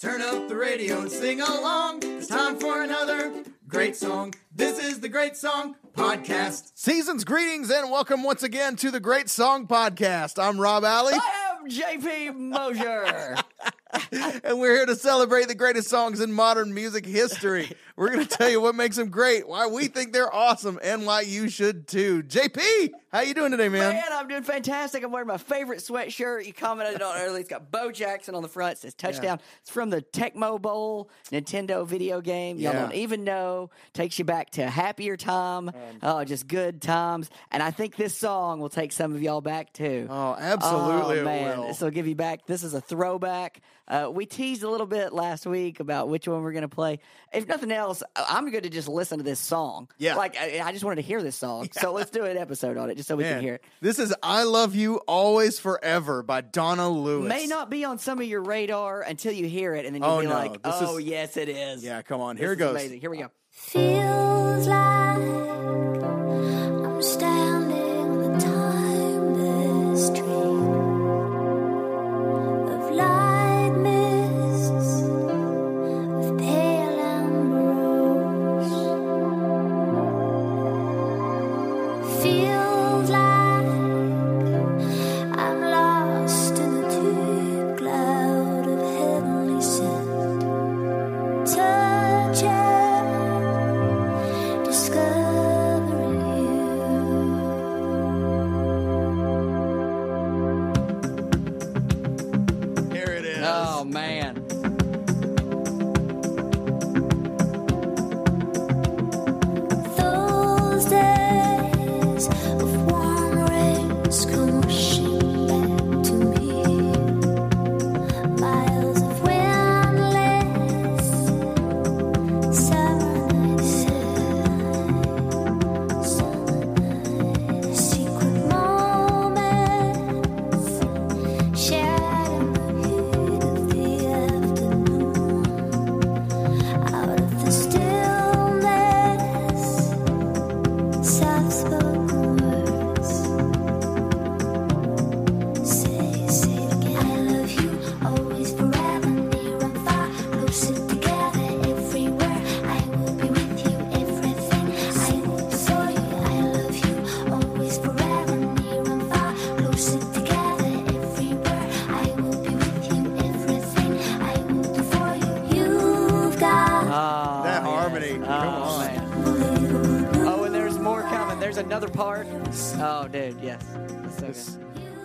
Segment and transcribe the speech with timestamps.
[0.00, 1.98] Turn up the radio and sing along.
[2.02, 4.32] It's time for another great song.
[4.50, 6.72] This is the Great Song Podcast.
[6.74, 10.42] Season's greetings and welcome once again to the Great Song Podcast.
[10.42, 13.36] I'm Rob Alley, I am JP Mosier.
[14.44, 17.70] and we're here to celebrate the greatest songs in modern music history.
[17.96, 21.04] We're going to tell you what makes them great, why we think they're awesome, and
[21.06, 22.22] why you should too.
[22.22, 23.94] JP, how you doing today, man?
[23.94, 25.02] Man, I'm doing fantastic.
[25.02, 26.46] I'm wearing my favorite sweatshirt.
[26.46, 27.40] You commented on it earlier.
[27.40, 28.74] It's got Bo Jackson on the front.
[28.74, 29.38] It says touchdown.
[29.60, 32.58] It's from the Tecmo Bowl Nintendo video game.
[32.58, 32.82] Y'all Yeah.
[32.82, 33.70] don't even know.
[33.92, 35.68] Takes you back to a happier time.
[35.68, 37.28] Um, oh, just good times.
[37.50, 40.06] And I think this song will take some of y'all back too.
[40.08, 41.58] Oh, absolutely Oh, it man.
[41.58, 41.66] will.
[41.68, 42.46] This will give you back.
[42.46, 43.60] This is a throwback.
[43.88, 47.00] Uh, we teased a little bit last week about which one we're going to play.
[47.32, 49.88] If nothing else, I- I'm going to just listen to this song.
[49.98, 50.14] Yeah.
[50.14, 51.68] Like, I, I just wanted to hear this song.
[51.72, 53.64] So let's do an episode on it just so we Man, can hear it.
[53.80, 57.28] This is I Love You Always Forever by Donna Lewis.
[57.28, 60.10] May not be on some of your radar until you hear it, and then you'll
[60.12, 60.34] Oh, be no.
[60.34, 61.82] like, This oh, is- yes, it is.
[61.82, 62.36] Yeah, come on.
[62.36, 62.70] This Here it is goes.
[62.76, 63.00] Amazing.
[63.00, 63.30] Here we go.
[63.50, 64.99] Feels like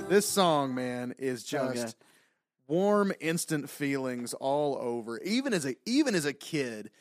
[0.10, 1.96] this song, man, is just
[2.68, 5.20] warm, instant feelings all over.
[5.22, 6.92] Even as a even as a kid,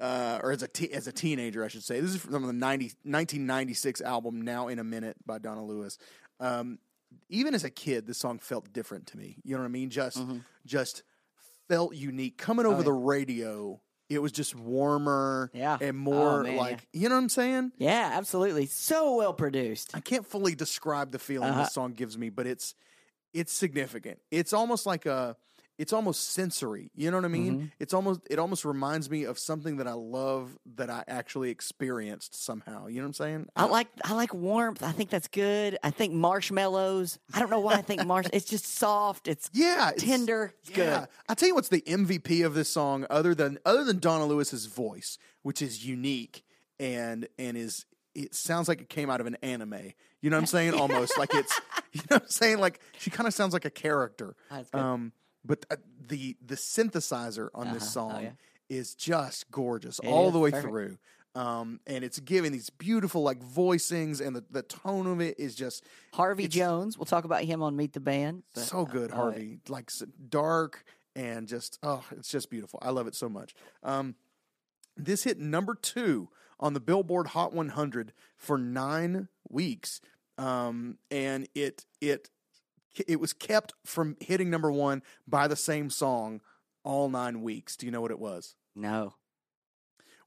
[0.00, 2.00] uh, or as a te- as a teenager, I should say.
[2.00, 5.98] This is from the 90, 1996 album "Now in a Minute" by Donna Lewis.
[6.40, 6.78] Um,
[7.28, 9.36] even as a kid, this song felt different to me.
[9.44, 9.90] You know what I mean?
[9.90, 10.22] Just
[10.64, 11.02] just
[11.68, 12.38] felt unique.
[12.38, 12.88] Coming over Mm-hmm.
[12.88, 12.98] Oh, yeah.
[12.98, 13.80] the radio,
[14.10, 15.78] it was just warmer, Yeah.
[15.80, 17.72] and more Oh, man, like you know what I'm saying.
[17.78, 18.66] Yeah, absolutely.
[18.66, 19.90] So well produced.
[19.94, 21.62] I can't fully describe the feeling Uh-huh.
[21.62, 22.74] this song gives me, but it's
[23.32, 24.18] it's significant.
[24.30, 25.36] It's almost like a
[25.82, 26.92] it's almost sensory.
[26.94, 27.54] You know what I mean?
[27.56, 27.66] Mm-hmm.
[27.80, 32.40] It's almost it almost reminds me of something that I love that I actually experienced
[32.40, 32.86] somehow.
[32.86, 33.46] You know what I'm saying?
[33.56, 34.84] I like I like warmth.
[34.84, 35.76] I think that's good.
[35.82, 37.18] I think marshmallows.
[37.34, 38.28] I don't know why I think marsh.
[38.32, 39.26] It's just soft.
[39.26, 40.54] It's yeah, tender.
[40.60, 41.00] It's yeah.
[41.00, 41.08] good.
[41.28, 44.66] I tell you what's the MVP of this song other than other than Donna Lewis's
[44.66, 46.44] voice, which is unique
[46.78, 49.94] and and is it sounds like it came out of an anime.
[50.20, 50.74] You know what I'm saying?
[50.80, 51.60] Almost like it's
[51.92, 54.36] you know what I'm saying like she kind of sounds like a character.
[54.48, 54.80] That's good.
[54.80, 55.12] Um
[55.44, 55.76] but uh,
[56.08, 58.06] the the synthesizer on this Uh-huh.
[58.06, 58.30] Oh, song yeah.
[58.68, 60.68] is just gorgeous It all the way Perfect.
[60.70, 60.98] through.
[61.34, 65.54] Um, and it's giving these beautiful like voicings, and the, the tone of it is
[65.54, 66.98] just Harvey Jones.
[66.98, 68.42] We'll talk about him on Meet the Band.
[68.54, 69.60] but, so good, uh, Harvey.
[69.68, 69.90] Like
[70.28, 70.84] dark
[71.16, 72.78] and just oh, it's just beautiful.
[72.82, 73.54] I love it so much.
[73.82, 74.14] Um,
[74.94, 76.28] this hit number two
[76.60, 80.02] on the Billboard Hot 100 for nine weeks,
[80.36, 82.28] um, and it it
[83.06, 86.40] it was kept from hitting number one by the same song
[86.84, 87.76] all nine weeks.
[87.76, 88.54] Do you know what it was?
[88.74, 89.14] No.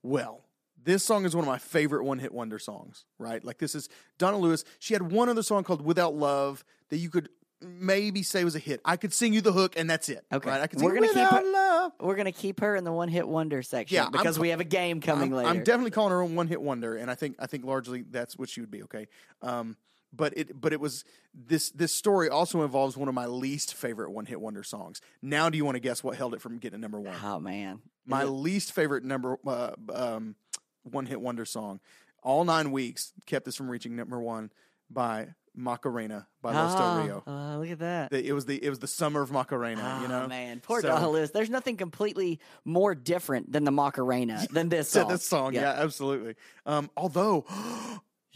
[0.02, 0.44] Well,
[0.82, 3.42] this song is one of my favorite one hit wonder songs, right?
[3.44, 4.64] Like, this is Donna Lewis.
[4.78, 7.28] She had one other song called Without Love that you could
[7.60, 8.80] maybe say was a hit.
[8.84, 10.24] I could sing you the hook, and that's it.
[10.32, 10.48] Okay.
[10.48, 10.60] Right?
[10.60, 11.92] I could We're sing gonna keep Without her- Love.
[12.00, 14.60] We're gonna keep her in the one hit wonder section Yeah, I'm because we have
[14.60, 15.48] a game coming I'm, later.
[15.48, 18.36] I'm definitely calling her a one hit wonder, and I think I think largely that's
[18.36, 18.82] what she would be.
[18.84, 19.08] Okay,
[19.42, 19.76] um,
[20.12, 21.04] but it but it was
[21.34, 25.00] this this story also involves one of my least favorite one hit wonder songs.
[25.22, 27.16] Now, do you want to guess what held it from getting to number one?
[27.22, 27.80] oh man.
[28.06, 30.36] My it- least favorite number uh, um,
[30.84, 31.80] one hit wonder song.
[32.22, 34.50] All nine weeks kept this from reaching number one
[34.90, 37.22] by Macarena by Los Del Ah, Rio.
[37.26, 38.12] uh, look at that.
[38.12, 39.98] It was the it was the summer of Macarena.
[40.02, 44.46] you Oh, know, man, poor So- Donna There's nothing completely more different than the Macarena
[44.50, 45.08] than this song.
[45.08, 45.54] this song.
[45.54, 46.34] Yeah, absolutely.
[46.66, 47.44] Um, although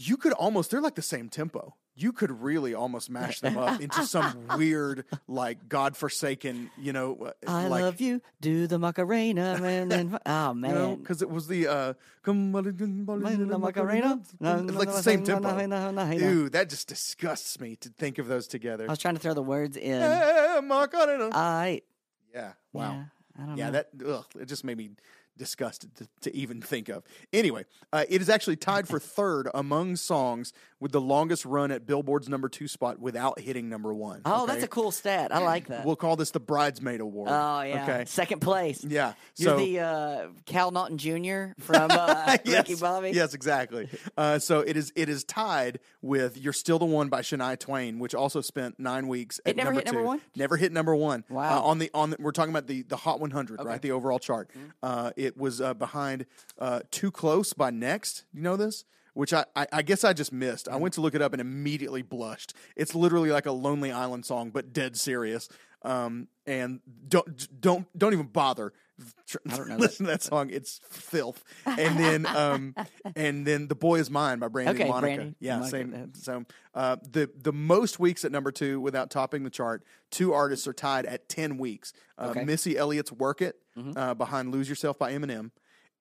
[0.02, 1.74] you could almost they're like the same tempo.
[1.94, 7.32] You could really almost mash them up into some weird, like godforsaken, you know, uh,
[7.46, 8.22] I like, love you.
[8.40, 9.92] Do the Macarena, man.
[9.92, 10.96] and- oh You know, man.
[10.96, 11.92] because it was the uh,
[12.22, 14.20] come on, the Macarena.
[14.40, 16.16] It's like the same tempo.
[16.16, 18.84] Dude, that just disgusts me to think of those together.
[18.86, 20.00] I was trying to throw the words in.
[20.00, 21.28] Hey, Macarena.
[21.32, 21.82] I
[22.32, 22.92] Yeah, wow.
[22.92, 23.04] yeah,
[23.42, 23.72] I don't Yeah, know.
[23.72, 24.90] that ugh, it just made me
[25.40, 27.02] disgusted to, to even think of.
[27.32, 27.64] Anyway,
[27.94, 32.28] uh, it is actually tied for third among songs with the longest run at Billboard's
[32.28, 34.20] number two spot without hitting number one.
[34.26, 34.52] oh, okay?
[34.52, 35.34] that's a cool stat.
[35.34, 35.84] I like that.
[35.86, 37.30] We'll call this the bridesmaid award.
[37.32, 37.82] oh yeah.
[37.84, 38.04] Okay.
[38.06, 38.84] Second place.
[38.84, 39.14] Yeah.
[39.36, 41.52] You're so the uh, Cal Naughton Jr.
[41.58, 43.10] from uh, Ricky yes, Bobby.
[43.12, 43.88] Yes, exactly.
[44.16, 44.92] Uh, so it is.
[44.94, 49.08] It is tied with "You're Still the One" by Shania Twain, which also spent nine
[49.08, 49.40] weeks.
[49.46, 50.06] At It never number hit number two.
[50.06, 50.20] one?
[50.36, 51.24] Never hit number one.
[51.30, 51.58] Wow.
[51.58, 53.60] Uh, on the on the, we're talking about the the Hot 100, Okay.
[53.62, 53.68] Mm-hmm.
[53.68, 53.80] right?
[53.82, 54.50] The overall chart.
[54.82, 56.26] Uh, it was uh, behind
[56.58, 58.24] uh, "Too Close" by Next.
[58.32, 58.84] You know this?
[59.12, 60.66] Which I, I, I guess I just missed.
[60.66, 60.74] Mm-hmm.
[60.74, 62.54] I went to look it up and immediately blushed.
[62.76, 65.48] It's literally like a Lonely Island song, but dead serious.
[65.82, 68.72] Um, and don't don't don't even bother.
[69.48, 70.50] I don't know Listen to that song.
[70.50, 71.42] It's filth.
[71.64, 72.74] And then um
[73.16, 75.14] and then The Boy Is Mine by Brandy Okay, Monica.
[75.16, 75.36] Brandy.
[75.40, 76.12] Yeah, Monica, same.
[76.14, 76.44] So
[76.74, 80.74] uh the the most weeks at number two without topping the chart, two artists are
[80.74, 81.92] tied at ten weeks.
[82.18, 82.40] Uh, Okay.
[82.40, 82.46] Mm-hmm.
[82.46, 83.56] Missy Elliott's Work It
[83.96, 85.50] uh, behind Lose Yourself by Eminem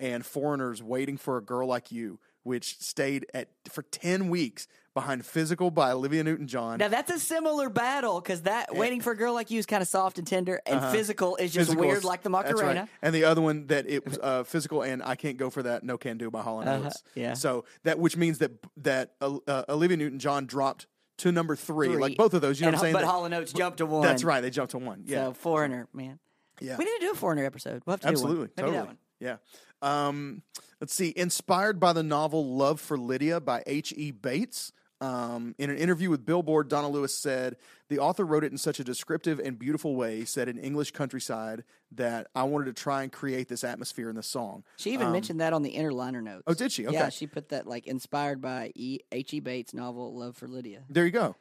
[0.01, 5.25] and Foreigners Waiting for a Girl Like You, which stayed at for ten weeks behind
[5.25, 6.79] Physical by Olivia Newton John.
[6.79, 9.81] Now that's a similar battle because that waiting for a girl like you is kind
[9.81, 11.75] of soft and tender, and physical is just Uh-huh.
[11.75, 12.87] Physical weird is- like the that's right.
[13.01, 15.83] And the other one that it was uh, physical and I can't go for that.
[15.83, 17.03] No can do by Hall and Uh-huh, Oates.
[17.15, 17.33] yeah.
[17.33, 20.87] So that which means that that uh, uh, Olivia Newton John dropped
[21.19, 21.97] to number three, Three.
[21.97, 22.59] like both of those.
[22.59, 22.93] You know and, what I'm saying?
[22.93, 24.01] But That- Hall and Oates jumped to one.
[24.03, 24.41] That's right.
[24.41, 25.03] They jumped to one.
[25.05, 25.25] Yeah.
[25.27, 26.19] So foreigner, man.
[26.61, 26.77] yeah.
[26.77, 27.83] We need to do a foreigner episode.
[27.85, 28.35] We'll have to Absolutely.
[28.35, 28.49] do one.
[28.57, 28.77] Maybe Totally.
[28.77, 28.97] that one.
[29.19, 29.37] Yeah.
[29.81, 30.41] Um,
[30.81, 31.13] let's see.
[31.15, 34.11] Inspired by the novel Love for Lydia by H.E.
[34.11, 34.71] Bates.
[35.01, 37.55] Um, in an interview with Billboard, Donna Lewis said,
[37.87, 41.63] The author wrote it in such a descriptive and beautiful way, said in English countryside,
[41.93, 44.65] that I wanted to try and create this atmosphere in the song.
[44.75, 46.43] She even mentioned that on the inner liner notes.
[46.47, 46.83] Um, Oh, did she?
[46.83, 48.99] Yeah, she put that like inspired by E.
[49.09, 49.33] H.
[49.33, 49.39] E.
[49.39, 50.81] Bates' novel Love for Lydia.
[50.89, 51.37] There you go.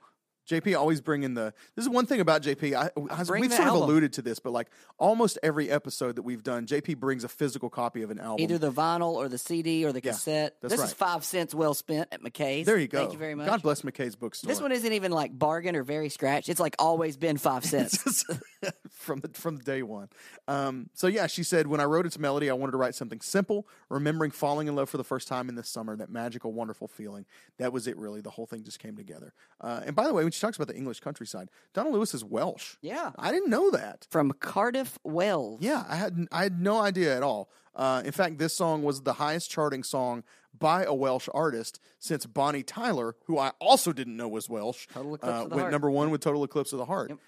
[0.49, 1.53] JP always bringing the.
[1.77, 2.75] This is one thing about JP.
[2.75, 4.69] I, I- we've sort of alluded to this, but like
[4.99, 8.43] almost every episode that we've done, JP brings a physical copy of an album.
[8.43, 10.56] Either the vinyl or the CD or the Yeah, cassette.
[10.62, 10.87] this right.
[10.87, 12.65] is five cents well spent at McKay's.
[12.67, 12.99] there you go.
[13.00, 13.47] Thank you very much.
[13.47, 14.49] God bless McKay's bookstore.
[14.49, 16.49] This one isn't even like bargain or very scratched.
[16.49, 18.25] It's like always been five cents.
[18.91, 20.09] from the from the day one.
[20.49, 23.20] Um, so yeah, she said when I wrote its melody, I wanted to write something
[23.20, 26.89] simple, remembering falling in love for the first time in the summer, that magical, wonderful
[26.89, 27.27] feeling.
[27.58, 28.20] That was it, really.
[28.20, 29.32] The whole thing just came together.
[29.61, 32.25] Uh, and by the way, when she talks about the English countryside, Donna Lewis is
[32.25, 32.77] Welsh.
[32.81, 33.13] yeah.
[33.19, 34.07] I didn't know that.
[34.11, 35.61] From Cardiff, Wales.
[35.61, 37.51] Yeah, I had I had no idea at all.
[37.75, 40.25] Uh, in fact, this song was the highest charting song
[40.59, 45.15] by a Welsh artist since Bonnie Tyler, who I also didn't know was Welsh, Total
[45.15, 45.73] Eclipse uh, of the went Heart.
[45.73, 47.11] number one with Total Eclipse of the Heart.
[47.11, 47.19] Yep.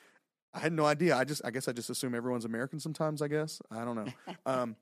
[0.52, 1.16] I had no idea.
[1.16, 3.22] I just I guess I just assume everyone's American sometimes.
[3.22, 4.06] I guess I don't know.
[4.46, 4.76] um,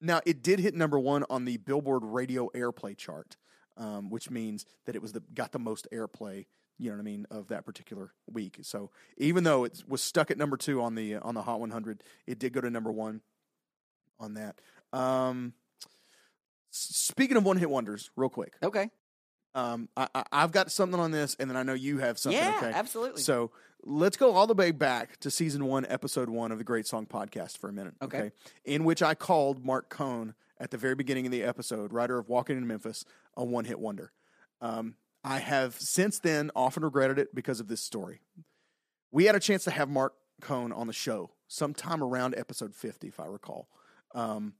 [0.00, 3.36] now it did hit number one on the Billboard Radio Airplay chart,
[3.78, 6.44] um, which means that it was the got the most airplay.
[6.78, 8.58] You know what I mean of that particular week.
[8.62, 12.02] So even though it was stuck at number two on the on the Hot 100,
[12.26, 13.20] it did go to number one
[14.18, 14.60] on that.
[14.92, 15.54] Um,
[16.70, 18.90] speaking of one hit wonders, real quick, Okay.
[19.54, 22.40] um, I, I, I've got something on this, and then I know you have something.
[22.40, 22.72] Yeah, okay?
[22.72, 23.22] absolutely.
[23.22, 23.50] So
[23.84, 27.06] let's go all the way back to season one, episode one of the Great Song
[27.06, 27.94] Podcast for a minute.
[28.02, 28.32] Okay.
[28.64, 32.28] In which I called Marc Cohn at the very beginning of the episode, writer of
[32.28, 33.04] Walking in Memphis,
[33.36, 34.12] a one hit wonder.
[34.60, 38.20] Um, I have since then often regretted it because of this story.
[39.10, 43.08] We had a chance to have Marc Cohn on the show sometime around episode 50,
[43.08, 43.68] if I recall.
[44.14, 44.54] Um,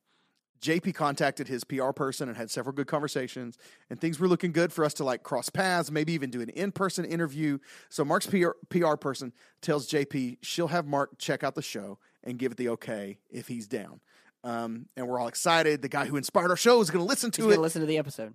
[0.62, 3.58] JP contacted his PR person and had several good conversations,
[3.90, 6.48] and things were looking good for us to like cross paths, maybe even do an
[6.50, 7.58] in person interview.
[7.90, 12.38] So Mark's PR, PR person tells JP she'll have Mark check out the show and
[12.38, 14.00] give it the okay if he's down.
[14.42, 15.82] Um, and we're all excited.
[15.82, 17.86] The guy who inspired our show is going to listen to gonna it, listen to
[17.86, 18.34] the episode.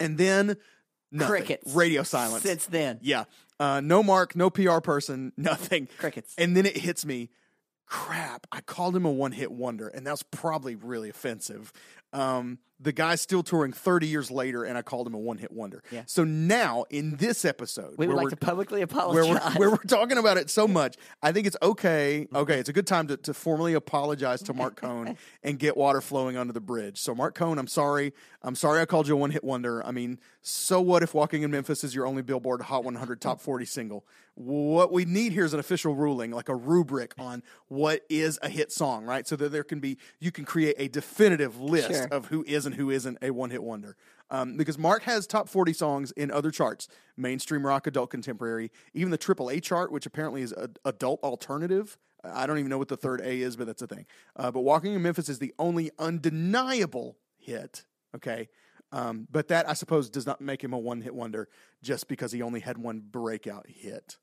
[0.00, 0.56] and then
[1.10, 1.28] nothing.
[1.28, 1.74] Crickets.
[1.74, 2.42] radio silence.
[2.42, 3.24] Since then, Yeah.
[3.60, 5.88] Uh, no Mark, no PR person, nothing.
[5.98, 6.34] Crickets.
[6.38, 7.30] And then it hits me,
[7.86, 11.72] crap, I called him a one hit wonder, and that was probably really offensive.
[12.12, 15.50] Um, the guy's still touring 30 years later, and I called him a one hit
[15.50, 15.82] wonder.
[15.90, 16.02] Yeah.
[16.06, 19.54] So now, in this episode, we would where like we're- to publicly where apologize.
[19.56, 22.28] we're, where we're talking about it so much, I think it's okay.
[22.32, 26.00] Okay, it's a good time to, to formally apologize to Marc Cohn and get water
[26.00, 27.00] flowing under the bridge.
[27.00, 28.12] So, Marc Cohn, I'm sorry.
[28.42, 29.84] I'm sorry I called you a one hit wonder.
[29.84, 33.40] I mean, so what if Walking in Memphis is your only Billboard Hot 100 Top
[33.40, 34.06] 40 single?
[34.36, 38.48] What we need here is an official ruling, like a rubric on what is a
[38.48, 39.26] hit song, right?
[39.26, 41.97] So that there can be, you can create a definitive list Sure.
[42.06, 43.96] Of who is and who isn't a one hit wonder.
[44.30, 49.10] Um, because Mark has top 40 songs in other charts mainstream rock, adult contemporary, even
[49.10, 51.98] the AAA chart, which apparently is a, adult alternative.
[52.24, 54.06] I don't even know what the third A is, but that's a thing.
[54.36, 57.84] Uh, but Walking in Memphis is the only undeniable hit.
[58.14, 58.48] Okay.
[58.90, 61.48] Um, but that, I suppose, does not make him a one hit wonder
[61.82, 64.16] just because he only had one breakout hit.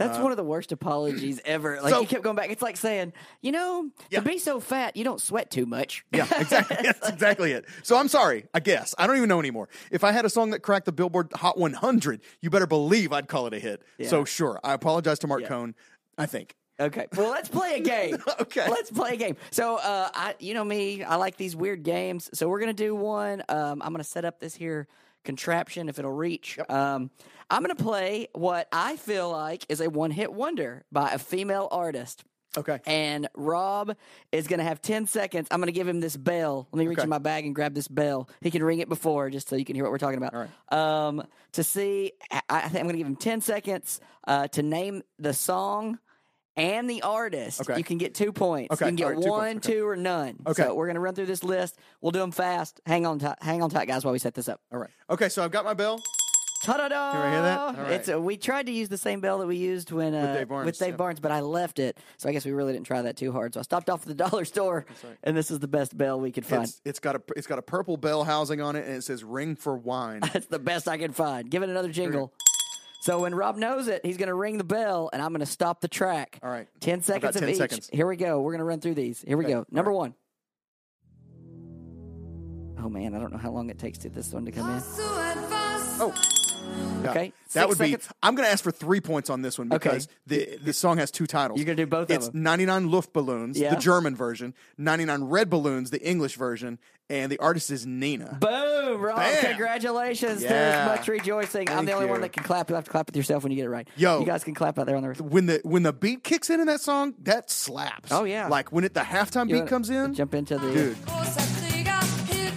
[0.00, 1.76] That's one of the worst apologies ever.
[1.80, 2.50] Like Uh, So- you kept going back.
[2.50, 4.20] It's like saying, you know, Yeah.
[4.20, 6.04] to be so fat, you don't sweat too much.
[6.12, 6.76] Yeah, exactly.
[6.82, 7.66] That's exactly it.
[7.82, 8.46] So I'm sorry.
[8.54, 9.68] I guess I don't even know anymore.
[9.90, 13.28] If I had a song that cracked the Billboard Hot 100, you better believe I'd
[13.28, 13.82] call it a hit.
[14.08, 15.74] So sure, I apologize to Marc Cohn.
[16.18, 16.54] I think.
[16.80, 17.06] Okay.
[17.14, 18.16] Well, let's play a game.
[18.40, 18.66] Okay.
[18.68, 19.36] Let's play a game.
[19.50, 22.30] So, uh, I, you know me, I like these weird games.
[22.32, 23.42] So we're gonna do one.
[23.50, 24.88] Um, I'm gonna set up this here
[25.24, 26.58] contraption if it'll reach.
[26.68, 27.10] Um,
[27.50, 32.24] I'm gonna play what I feel like is a one-hit wonder by a female artist.
[32.56, 32.80] Okay.
[32.84, 33.96] And Rob
[34.32, 35.46] is going to have 10 seconds.
[35.52, 36.66] I'm going to give him this bell.
[36.72, 37.04] Let me reach Okay.
[37.04, 38.28] in my bag and grab this bell.
[38.40, 40.34] He can ring it before just so you can hear what we're talking about.
[40.34, 40.76] All right.
[40.76, 41.22] Um,
[41.52, 45.02] to see, I, I think I'm going to give him 10 seconds uh, to name
[45.16, 46.00] the song
[46.60, 47.62] and the artist.
[47.62, 47.78] Okay.
[47.78, 48.72] You can get two points.
[48.74, 48.86] Okay.
[48.86, 49.66] You can get right, two one, points.
[49.66, 49.78] Okay.
[49.78, 50.36] two, or none.
[50.46, 50.62] Okay.
[50.62, 51.78] So we're going to run through this list.
[52.00, 52.80] We'll do them fast.
[52.86, 54.60] Hang on, tight, hang on tight, guys, while we set this up.
[54.72, 54.90] All right.
[55.08, 55.28] Okay.
[55.28, 56.00] So I've got my bell.
[56.62, 57.12] Ta-da-da!
[57.12, 57.78] Can I hear that?
[57.78, 57.92] Right.
[57.92, 60.48] It's a, we tried to use the same bell that we used when uh, Dave
[60.48, 60.96] Barnes, with Dave yeah.
[60.96, 63.54] Barnes, but I left it, so I guess we really didn't try that too hard.
[63.54, 64.84] So I stopped off at the dollar store,
[65.22, 66.64] and this is the best bell we could find.
[66.64, 69.24] It's, it's got a it's got a purple bell housing on it, and it says
[69.24, 71.50] "Ring for Wine." That's the best I could find.
[71.50, 72.34] Give it another jingle.
[73.00, 75.46] So when Rob knows it, he's going to ring the bell, and I'm going to
[75.46, 76.38] stop the track.
[76.42, 76.68] All right.
[76.80, 77.56] ten seconds of 10 each.
[77.56, 77.88] seconds.
[77.90, 78.40] Here we go.
[78.42, 79.22] We're going to run through these.
[79.26, 79.54] Here we Okay.
[79.54, 79.66] go.
[79.70, 79.96] Number right.
[79.96, 80.14] one.
[82.82, 84.82] Oh man, I don't know how long it takes to this one to come in.
[86.02, 86.14] Oh.
[87.02, 87.10] Yeah.
[87.12, 88.06] Okay, That six would seconds.
[88.08, 88.12] be.
[88.22, 89.88] I'm going to ask for three points on this one Okay.
[89.88, 91.58] because the the song has two titles.
[91.58, 92.42] You're gonna do both of it's them.
[92.42, 93.74] 99 Luftballons, Yeah.
[93.74, 98.36] the German version, 99 Red Balloons, the English version, and the artist is Nina.
[98.38, 99.16] Boom, Rob!
[99.16, 99.44] Bam.
[99.46, 100.42] Congratulations!
[100.42, 100.48] Yeah.
[100.50, 101.70] There's much rejoicing.
[101.70, 102.22] I'm Thank the only one you.
[102.22, 102.68] that can clap.
[102.68, 103.88] You'll have to clap with yourself when you get it right.
[103.96, 104.20] Yo.
[104.20, 105.22] you guys can clap out there on the.
[105.24, 108.12] when the when the beat kicks in in that song, that slaps.
[108.12, 108.48] Oh, yeah.
[108.48, 110.12] like when it the halftime You beat comes in.
[110.12, 110.70] Jump into the.
[110.70, 110.96] dude.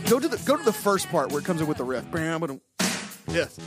[0.10, 2.10] Go to the go to the first part where it comes in with the riff.
[2.12, 2.62] Bam, ba-dum.
[3.34, 3.58] Yes.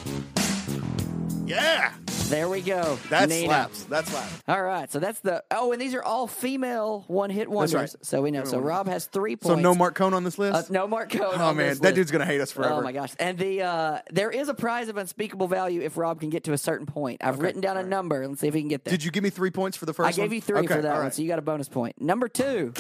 [1.45, 1.93] Yeah,
[2.29, 2.99] There we go.
[3.11, 3.47] that Nina.
[3.47, 3.85] slaps.
[3.85, 4.43] That slaps.
[4.49, 5.45] All right, so that's the.
[5.51, 7.75] Oh, and these are all female one-hit wonders.
[7.75, 7.95] right.
[8.05, 8.45] So we know.
[8.45, 9.55] So Rob has three points.
[9.57, 10.71] So no Marc Cohn on this list.
[10.71, 11.23] Uh, no Marc Cohn.
[11.23, 11.95] oh on man, that list.
[11.95, 12.75] dude's gonna hate us forever.
[12.75, 13.13] Oh my gosh!
[13.21, 16.53] And the uh, there is a prize of unspeakable value if Rob can get to
[16.53, 17.23] a certain point.
[17.25, 18.27] I've written down a number.
[18.27, 18.91] Let's see if he can get there.
[18.93, 20.35] Did you give me three points for the first I gave one?
[20.35, 22.01] you three Okay, for that all one, so you got a bonus point.
[22.01, 22.73] Number two.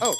[0.00, 0.14] Oh,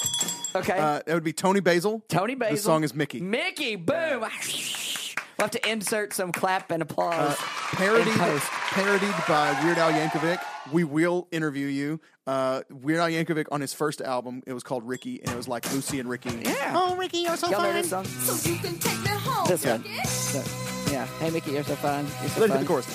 [0.59, 0.79] Okay.
[0.79, 2.03] uh, that would be Toni Basil.
[2.09, 2.57] Toni Basil.
[2.57, 3.21] The song is Mickey.
[3.21, 4.21] Mickey, boom.
[4.21, 7.37] We'll have to insert some clap and applause.
[7.39, 10.41] Uh, parodied, in parodied by Weird Al Yankovic.
[10.73, 12.01] We will interview you.
[12.27, 15.47] Uh, Weird Al Yankovic on his first album, it was called Ricky, and it was
[15.47, 16.31] like Lucy and Ricky.
[16.45, 16.73] Yeah.
[16.77, 17.75] Oh, Ricky, you're so Y'all know fine.
[17.75, 18.05] this song?
[18.05, 19.47] So you can take me home.
[19.47, 19.85] This one.
[19.87, 20.03] Yeah.
[20.03, 21.07] So, yeah.
[21.21, 22.05] Hey, Mickey, you're so fun.
[22.21, 22.51] You're so Let's fun.
[22.51, 22.87] hit the chorus.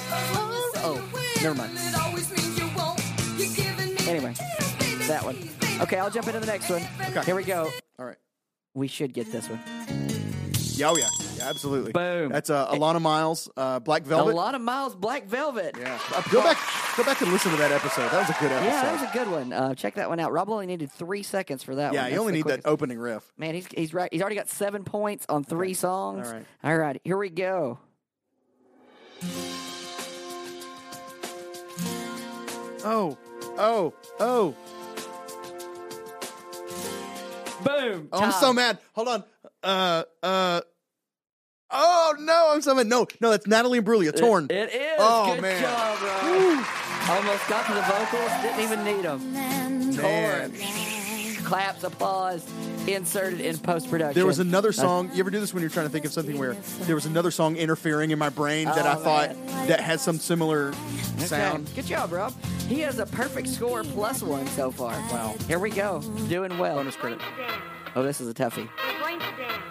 [0.86, 1.02] Oh,
[1.42, 1.72] never mind.
[1.76, 3.00] It always means you won't.
[3.38, 4.34] You're giving me Anyway,
[5.08, 5.38] that one.
[5.84, 6.82] Okay, I'll jump into the next one.
[7.10, 7.24] Okay.
[7.24, 7.70] Here we go.
[8.00, 8.18] All right.
[8.74, 9.60] We should get this one.
[10.76, 11.92] Yeah, oh yeah, yeah, absolutely.
[11.92, 12.32] Boom.
[12.32, 14.34] That's uh, Alannah Myles, uh, Black Velvet.
[14.34, 15.76] A lot of Miles Black Velvet.
[15.80, 16.00] Yeah.
[16.32, 16.58] Go back,
[16.98, 18.10] go back and listen to that episode.
[18.10, 18.66] That was a good episode.
[18.70, 19.54] Yeah, that was a good one.
[19.54, 20.32] Uh, check that one out.
[20.32, 22.10] Rob only needed three seconds for that Yeah, one.
[22.10, 22.64] Yeah, you only need quickest.
[22.64, 23.24] that opening riff.
[23.38, 24.10] Man, he's he's right.
[24.12, 26.28] He's already got seven points on three songs.
[26.28, 26.46] All right.
[26.64, 27.00] All right.
[27.04, 27.78] Here we go.
[32.86, 33.18] Oh,
[33.58, 34.56] oh, oh,
[37.64, 38.10] Boom.
[38.12, 38.20] oh!
[38.20, 38.42] I'm Time.
[38.42, 38.78] so mad.
[38.94, 39.24] Hold on.
[39.64, 40.62] Uh, uh.
[41.76, 42.52] Oh no!
[42.54, 42.88] I'm so mad.
[42.88, 44.16] No, no, that's Natalie and Imbruglia.
[44.16, 44.46] Torn.
[44.50, 44.96] It is.
[45.00, 45.62] Oh, Good man.
[45.62, 47.18] job, Rob.
[47.18, 48.32] Almost got to the vocals.
[48.42, 49.34] Didn't even need them.
[49.34, 50.73] Man.
[51.54, 52.44] Claps, applause,
[52.88, 54.16] inserted in post production.
[54.16, 55.12] There was another song.
[55.14, 56.56] You ever do this when you're trying to think of something where
[56.88, 59.68] there was another song interfering in my brain that I Oh, thought man.
[59.68, 60.74] that had some similar
[61.20, 61.70] sound?
[61.76, 62.34] Good job, Rob.
[62.68, 64.94] He has a perfect score plus one so far.
[65.12, 65.36] Wow.
[65.48, 66.02] Here we go.
[66.28, 66.78] Doing well.
[66.78, 67.22] Bonus credit.
[67.96, 68.68] Oh, this is a toughie.
[68.88, 69.64] We're going to dance.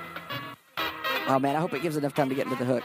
[1.27, 2.85] Oh man, I hope it gives enough time to get into the hook.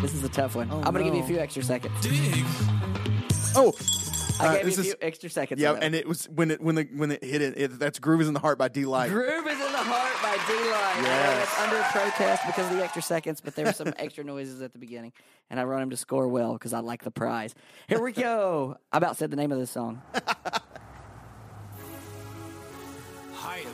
[0.00, 0.68] This is a tough one.
[0.70, 1.94] Oh, I'm gonna give you a few extra seconds.
[3.54, 3.72] Oh.
[4.40, 5.60] I uh, gave you this a few is- extra seconds.
[5.60, 7.58] Yeah, and it was when it when the when it hit it.
[7.58, 9.10] it that's "Groove Is in the Heart" by Deee-Lite.
[9.10, 10.96] Groove is in the heart by D Light.
[10.96, 11.38] I Yes.
[11.38, 14.72] that's under protest because of the extra seconds, but there were some extra noises at
[14.72, 15.12] the beginning,
[15.50, 17.54] and I want him to score well because I like the prize.
[17.86, 18.78] Here we go.
[18.90, 20.00] I about said the name of this song.
[20.14, 20.24] Hiya,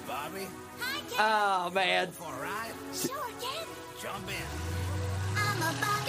[0.09, 0.47] Bobby.
[0.81, 1.17] Hi, Ken.
[1.21, 2.09] Oh man.
[2.25, 3.67] All right, Sure, Ken.
[4.03, 4.86] jump in.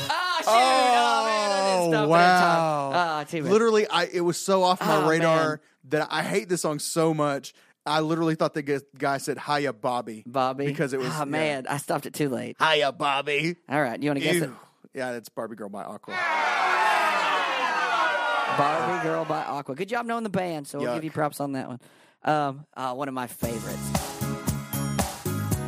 [0.10, 0.48] I'm a Bobby.
[0.48, 0.48] Oh shoot!
[0.50, 2.40] Oh, man, I didn't stop it in wow!
[2.40, 2.92] time.
[2.96, 3.52] Ah, too bad.
[3.52, 5.60] Literally, I it was so off my Oh, radar man.
[5.90, 7.54] that I hate this song so much.
[7.86, 10.66] I literally thought the gu- guy said "Hiya, Bobby." Bobby.
[10.66, 11.26] because it was Oh yeah.
[11.26, 12.58] man, I stopped it too late.
[12.62, 13.56] Hiya, Bobby.
[13.70, 14.42] All right, you want to guess it?
[14.44, 14.56] Ew.
[14.94, 16.14] Yeah, that's Barbie Girl by Aqua.
[18.58, 19.76] Barbie Girl by Aqua.
[19.76, 20.96] Good job knowing the band, so we'll Yuck.
[20.96, 21.80] give you props on that one.
[22.24, 23.92] Um, uh, one of my favorites.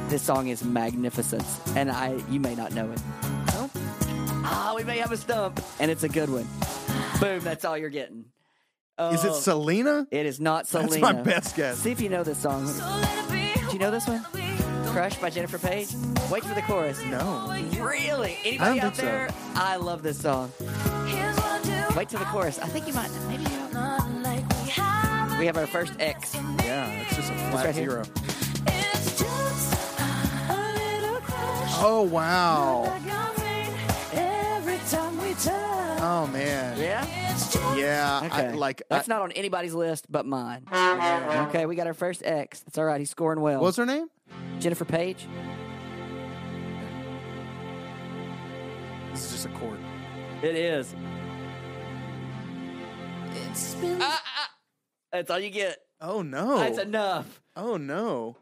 [0.09, 2.99] This song is magnificent, and I you may not know it.
[4.51, 6.47] Ah, we may have a stump, and it's a good one.
[7.19, 8.25] Boom, that's all you're getting.
[8.99, 10.07] Is it Oh, Selena?
[10.11, 10.89] It is not Selena.
[10.89, 11.77] That's my best guess.
[11.79, 12.65] See if you know this song.
[13.29, 14.23] Do you know this one?
[14.87, 15.89] Crush by Jennifer Page.
[16.31, 17.01] Wait for the chorus.
[17.05, 17.47] No.
[17.79, 18.37] Really?
[18.43, 19.01] Anybody out think so.
[19.03, 19.29] there?
[19.55, 20.51] I love this song.
[21.95, 22.59] Wait till the chorus.
[22.59, 23.09] I think you might.
[23.29, 24.09] Maybe you don't.
[25.39, 26.35] We have our first X.
[26.65, 28.03] Yeah, it's just a flat right here.
[28.03, 28.03] zero.
[31.81, 32.83] Oh wow!
[36.11, 36.75] Oh man.
[36.79, 37.05] Yeah.
[37.75, 38.19] Yeah.
[38.23, 38.53] I, Okay.
[38.55, 40.65] like that's I, not on anybody's list but mine.
[41.49, 42.61] Okay, we got our first X.
[42.61, 42.99] That's all right.
[42.99, 43.61] He's scoring well.
[43.61, 44.07] What's her name?
[44.57, 45.27] Jennifer Page?
[49.11, 49.77] This is just a chord.
[50.41, 50.95] It is.
[54.01, 54.49] Ah, ah.
[55.11, 55.77] That's all you get.
[56.01, 56.57] Oh no!
[56.57, 57.39] That's enough.
[57.55, 58.35] Oh no!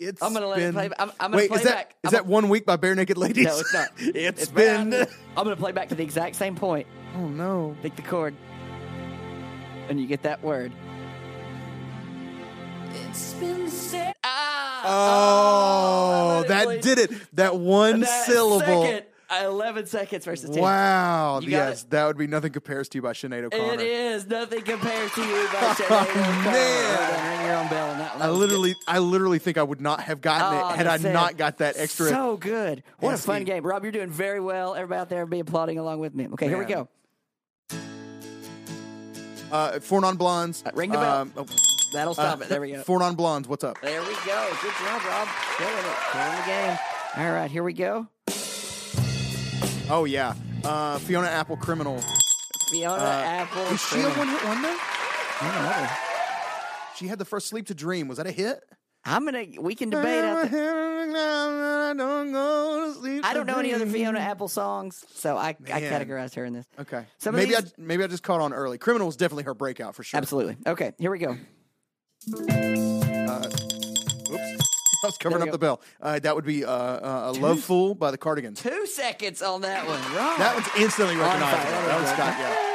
[0.00, 1.90] It's I'm gonna let it play- I'm- I'm gonna Wait, play is that back.
[2.02, 3.44] is I'm that one week by Barenaked Ladies?
[3.44, 3.88] No, it's not.
[3.98, 4.90] it's It's been.
[4.90, 5.08] bad.
[5.36, 6.86] I'm gonna play back to the exact same point.
[7.16, 7.76] Oh no!
[7.82, 8.34] Pick the chord,
[9.90, 10.72] and you get that word.
[14.24, 14.82] Ah!
[14.84, 16.80] Oh, let it that play.
[16.80, 17.10] did it.
[17.36, 18.82] That one That syllable.
[18.84, 20.62] Second, uh, Eleven seconds versus ten.
[20.62, 21.40] Wow.
[21.40, 23.74] You yes, that would be nothing compares to you by Sinead O'Connor.
[23.74, 26.52] It is nothing compares to you, by Sinead O'Connor.
[26.52, 27.38] man.
[27.38, 28.22] Ring your own bell on that one.
[28.22, 31.36] I literally, I literally think I would not have gotten Oh, it had I not
[31.36, 32.08] got that extra.
[32.08, 32.82] So good.
[32.98, 33.64] What a fun game.
[33.64, 34.74] Rob, you're doing very well.
[34.74, 36.26] Everybody out there be applauding along with me.
[36.32, 36.88] Okay, here we go.
[39.52, 40.62] uh, four non blondes.
[40.64, 41.18] Uh, ring the bell.
[41.18, 41.46] Um, oh,
[41.92, 42.48] That'll uh, stop it.
[42.48, 42.82] There we go.
[42.84, 43.48] Four non blondes.
[43.48, 43.80] What's up?
[43.80, 44.48] There we go.
[44.62, 45.28] Good job, Rob.
[45.56, 45.96] Killing it.
[46.12, 46.78] Killing the game.
[47.16, 48.06] All right, here we go.
[49.92, 50.34] Oh yeah.
[50.64, 52.00] Uh, Fiona Apple, Criminal.
[52.70, 53.64] Fiona Uh, Apple.
[53.64, 54.68] Was she a one hit wonder?
[54.68, 55.88] I don't know.
[56.96, 58.06] She had the first Sleep to Dream.
[58.08, 58.60] Was that a hit?
[59.04, 59.44] I'm gonna.
[59.58, 60.22] We can debate.
[60.22, 60.44] I
[61.96, 63.86] don't go to sleep I don't know any other.
[63.86, 66.06] Fiona Apple songs, so I, I Man.
[66.06, 66.66] categorized her in this.
[66.78, 67.04] Okay.
[67.18, 68.76] Some of maybe these- I maybe I just caught on early.
[68.78, 70.18] Criminal was definitely her breakout for sure.
[70.18, 70.58] Absolutely.
[70.66, 71.36] Okay, here we go.
[74.32, 74.69] Oops.
[75.04, 75.80] I was covering up the bell.
[76.00, 78.60] Uh, that would be uh, uh, a Love Fool by the Cardigans.
[78.62, 80.00] Two seconds on that one.
[80.14, 80.38] Wrong.
[80.38, 81.24] That one's instantly fire.
[81.26, 81.70] recognizable.
[81.88, 82.10] That was.
[82.10, 82.66] Scott, yeah.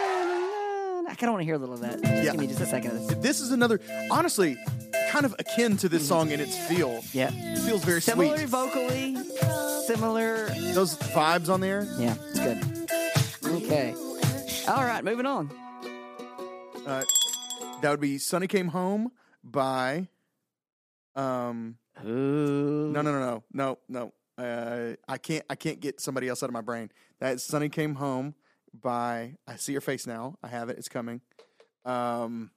[1.08, 2.02] I kind of want to hear a little of that.
[2.02, 2.32] Just Yeah.
[2.32, 3.18] Give me just a second of this.
[3.20, 3.80] This is another,
[4.12, 4.58] honestly,
[5.10, 7.04] kind of akin to this song in its feel.
[7.14, 7.30] Yeah.
[7.32, 8.50] It feels very Similar sweet.
[8.50, 9.16] vocally,
[9.86, 10.48] similar.
[10.74, 11.88] Those vibes on there.
[12.00, 13.54] Yeah, it's good.
[13.64, 13.94] Okay.
[14.68, 15.52] All right, moving on.
[16.88, 17.04] Uh,
[17.82, 19.12] that would be "Sunny Came Home"
[19.44, 20.08] by.
[21.16, 21.78] Um.
[22.06, 22.92] Ooh.
[22.92, 23.78] No, no, no, no, no,
[24.38, 24.44] no.
[24.44, 25.46] Uh, I can't.
[25.50, 26.92] I can't get somebody else out of my brain.
[27.20, 28.36] That's "Sunny Came Home"
[28.74, 29.36] by.
[29.48, 30.38] I see your face now.
[30.44, 30.78] I have it.
[30.78, 31.22] It's coming.
[31.86, 32.52] Um,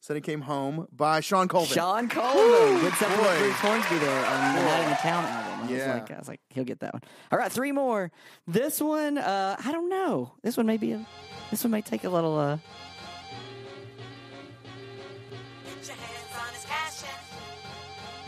[0.00, 1.74] "Sunny Came Home" by Shawn Colvin.
[1.74, 2.80] Sean Coleman.
[2.80, 3.38] Good something with.
[3.40, 5.58] Bruce Hornsby there on the Night in the Town album.
[5.58, 5.94] I was Yeah.
[5.94, 7.02] like, I was like, he'll get that one.
[7.32, 8.12] All right, three more.
[8.46, 10.34] This one, uh, I don't know.
[10.42, 11.04] This one may be a.
[11.50, 12.38] This one may take a little.
[12.38, 12.58] Uh,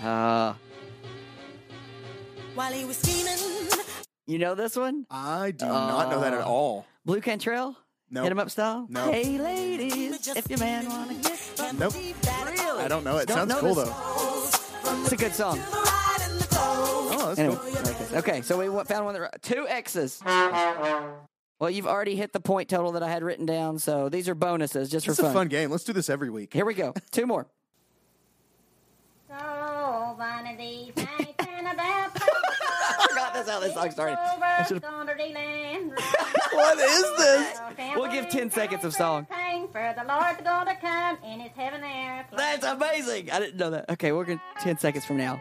[0.02, 0.54] uh,
[2.54, 3.68] While he was scheming,
[4.26, 5.06] you know this one?
[5.10, 6.86] I do not know that at Uh, all.
[7.04, 7.76] Blu Cantrell?
[8.10, 8.24] Nope.
[8.24, 8.86] Hit him up style?
[8.88, 9.12] Nope.
[9.14, 11.94] Hey, ladies, if your man wanna get Nope.
[11.94, 12.82] Really?
[12.84, 13.18] I don't know.
[13.18, 13.88] It Don't sounds know cool this.
[13.88, 15.02] though.
[15.02, 15.60] It's a good song.
[16.62, 18.16] Oh, that's Anyway, cool.
[18.16, 20.20] I okay, so we wa- found one that two X's.
[21.60, 24.34] Well, you've already hit the point total that I had written down, so these are
[24.34, 25.34] bonuses just It's for a fun.
[25.34, 25.70] fun game.
[25.70, 26.52] Let's do this every week.
[26.54, 26.94] Here we go.
[27.12, 27.46] Two more.
[30.20, 34.18] So one of these nights and I forgot this how this song started.
[34.34, 34.82] Over should've-
[36.52, 37.60] What is this?
[37.96, 39.26] We'll give 10 seconds of song.
[39.72, 42.26] For the Lord's gonna come in his heaven there.
[42.36, 43.30] That's amazing.
[43.30, 43.88] I didn't know that.
[43.90, 45.40] Okay, we're going to 10 seconds from now.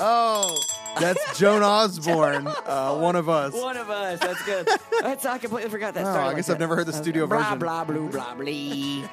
[0.00, 0.58] Oh,
[0.98, 3.52] that's Joan Osborne, uh, one of us.
[3.54, 4.18] One of us.
[4.18, 4.68] That's good.
[5.02, 6.00] That's, I completely forgot that.
[6.00, 6.54] Oh, started I like guess that.
[6.54, 7.58] I've never heard the studio blah, version.
[7.60, 9.08] Blah, blah, blah, blah.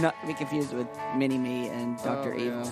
[0.00, 2.34] Not to be confused with Mini Me and Dr.
[2.34, 2.70] Oh, Evil.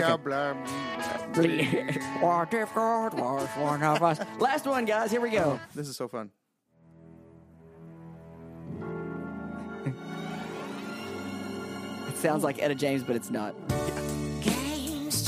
[0.00, 2.20] Yeah, blah, blah.
[2.20, 4.20] what if God was one of us?
[4.38, 5.10] Last one, guys.
[5.10, 5.58] Here we go.
[5.74, 6.30] This is so fun.
[12.08, 13.54] It sounds like Etta James, but it's not.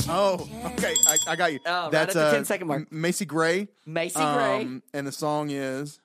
[0.09, 0.93] Oh, okay.
[1.07, 1.59] I, I got you.
[1.65, 2.91] Oh, right That's at the uh, 10 second mark.
[2.91, 3.67] Macy Gray.
[3.85, 4.61] Macy Gray.
[4.61, 5.99] Um, and the song is.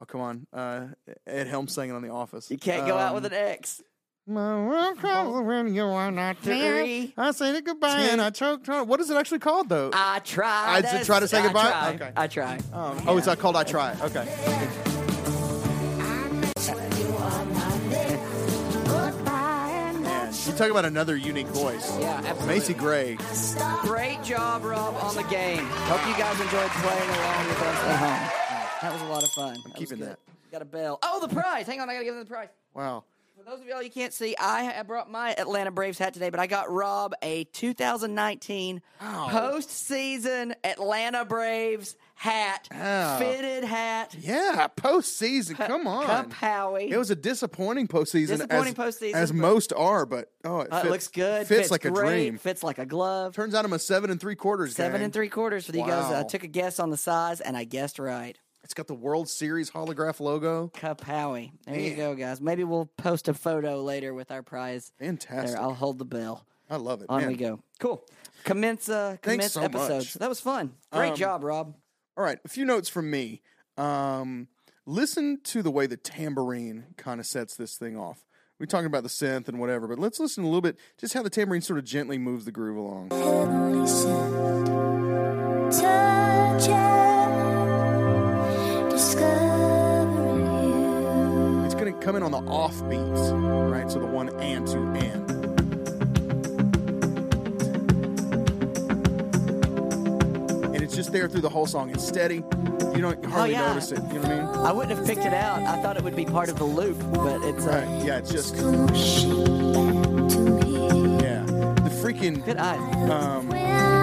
[0.00, 0.46] Oh, come on.
[0.52, 0.86] Uh,
[1.26, 2.50] Ed Helms singing on The Office.
[2.50, 3.82] You can't go out Um, with an X.
[4.30, 7.08] My world crawls when you are not Three, there.
[7.16, 8.10] I say goodbye two.
[8.12, 8.68] and I choke.
[8.68, 9.90] on- What is it actually called, though?
[9.92, 10.84] I tried.
[10.84, 11.68] I did try to say I goodbye?
[11.70, 11.94] tried.
[12.02, 12.12] Okay.
[12.16, 12.62] I tried.
[12.72, 13.96] Um, Oh, it's not called I Try.
[14.02, 14.24] Okay.
[19.00, 21.98] Man, you talk about another unique voice.
[21.98, 22.46] Yeah, absolutely.
[22.46, 23.16] Macy Gray.
[23.82, 25.64] Great job, Rob, on the game.
[25.66, 28.78] Hope you guys enjoyed playing along with us at home.
[28.82, 29.56] That was a lot of fun.
[29.64, 30.18] I'm keeping that.
[30.52, 30.98] Got a bell.
[31.02, 31.66] Oh, the prize.
[31.66, 32.48] Hang on, I gotta give them the prize.
[32.74, 33.04] Wow.
[33.42, 36.28] For those of y'all you can't see, I, I brought my Atlanta Braves hat today,
[36.28, 43.18] but I got Rob a 2019 postseason Atlanta Braves hat, Ow.
[43.18, 44.14] fitted hat.
[44.20, 45.56] Yeah, postseason.
[45.56, 46.04] Come on.
[46.04, 46.90] Cup Howie.
[46.90, 48.28] It was a disappointing postseason.
[48.28, 51.46] Disappointing as, postseason, as most are, but oh, it, Uh, it looks good.
[51.46, 52.36] Fits, like a dream.
[52.36, 53.34] Fits like a glove.
[53.34, 54.74] Turns out I'm a seven and three quarters.
[54.74, 55.04] Seven gang.
[55.04, 56.12] and three quarters for you guys.
[56.12, 58.38] I took a guess on the size, and I guessed right.
[58.70, 60.68] It's got the World Series holograph logo.
[60.68, 61.50] Cup Howie.
[61.66, 62.40] There you go, guys.
[62.40, 64.92] Maybe we'll post a photo later with our prize.
[65.00, 65.56] Fantastic.
[65.56, 66.46] There, I'll hold the bell.
[66.70, 67.06] I love it.
[67.08, 67.30] On man.
[67.30, 67.58] we go.
[67.80, 68.06] Cool.
[68.44, 68.88] Commence.
[68.88, 70.14] Uh, commence so episodes.
[70.14, 70.14] much.
[70.14, 70.74] That was fun.
[70.92, 71.74] Great Um, job, Rob.
[72.16, 73.42] All right, a few notes from me.
[73.76, 74.46] Um,
[74.86, 78.24] listen to the way the tambourine kind of sets this thing off.
[78.60, 81.24] We're talking about the synth and whatever, but let's listen a little bit just how
[81.24, 83.08] the tambourine sort of gently moves the groove along.
[91.64, 93.90] It's going to come in on the off beats, right?
[93.90, 96.30] So the one and two and.
[100.74, 101.90] And it's just there through the whole song.
[101.90, 102.44] It's steady.
[102.94, 103.68] You don't hardly yeah.
[103.68, 103.98] notice it.
[104.12, 104.66] You know what I mean?
[104.66, 105.62] I wouldn't have picked it out.
[105.62, 108.04] I thought it would be part of the loop, but it's uh, Right.
[108.06, 111.22] Yeah, it's just Pushing back to me.
[111.22, 111.42] yeah.
[111.44, 112.76] The freaking good eye.
[113.10, 113.48] um,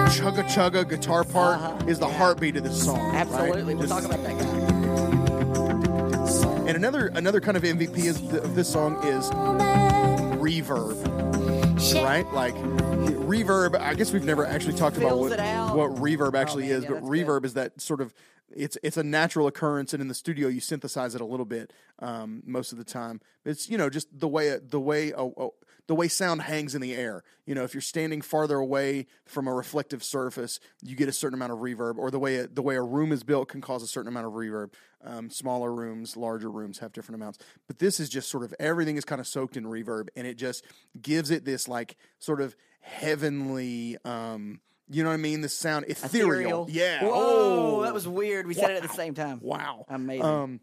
[0.08, 2.98] chugga chugga guitar part is the heartbeat of this song.
[2.98, 3.26] right?
[3.26, 3.42] Uh-huh.
[3.44, 3.74] Absolutely.
[3.74, 4.57] We'll Just- talk about that guy.
[6.68, 9.30] And another another kind of MVP is of this song is
[10.38, 11.02] reverb,
[12.04, 12.30] right?
[12.34, 13.80] Like reverb.
[13.80, 16.94] I guess we've never actually talked about what, what reverb actually man, is, yeah, but
[16.96, 17.26] that's good.
[17.26, 18.12] reverb is that sort of
[18.54, 21.72] it's it's a natural occurrence, and in the studio you synthesize it a little bit
[22.00, 23.22] um, most of the time.
[23.46, 25.48] It's you know just the way the way a, a,
[25.88, 27.24] the way sound hangs in the air.
[27.46, 31.34] You know, if you're standing farther away from a reflective surface, you get a certain
[31.34, 33.82] amount of reverb, or the way a, the way a room is built can cause
[33.82, 34.72] a certain amount of reverb.
[35.02, 38.96] Um, smaller rooms, larger rooms have different amounts, but this is just sort of everything
[38.96, 40.64] is kind of soaked in reverb, and it just
[41.00, 43.96] gives it this like sort of heavenly.
[44.04, 45.40] Um, you know what I mean?
[45.40, 46.66] The sound ethereal.
[46.68, 47.04] Yeah.
[47.04, 48.46] Whoa, oh, that was weird.
[48.46, 49.40] We said it at the same time.
[49.42, 49.84] Wow.
[49.88, 50.24] Amazing.
[50.24, 50.60] Um,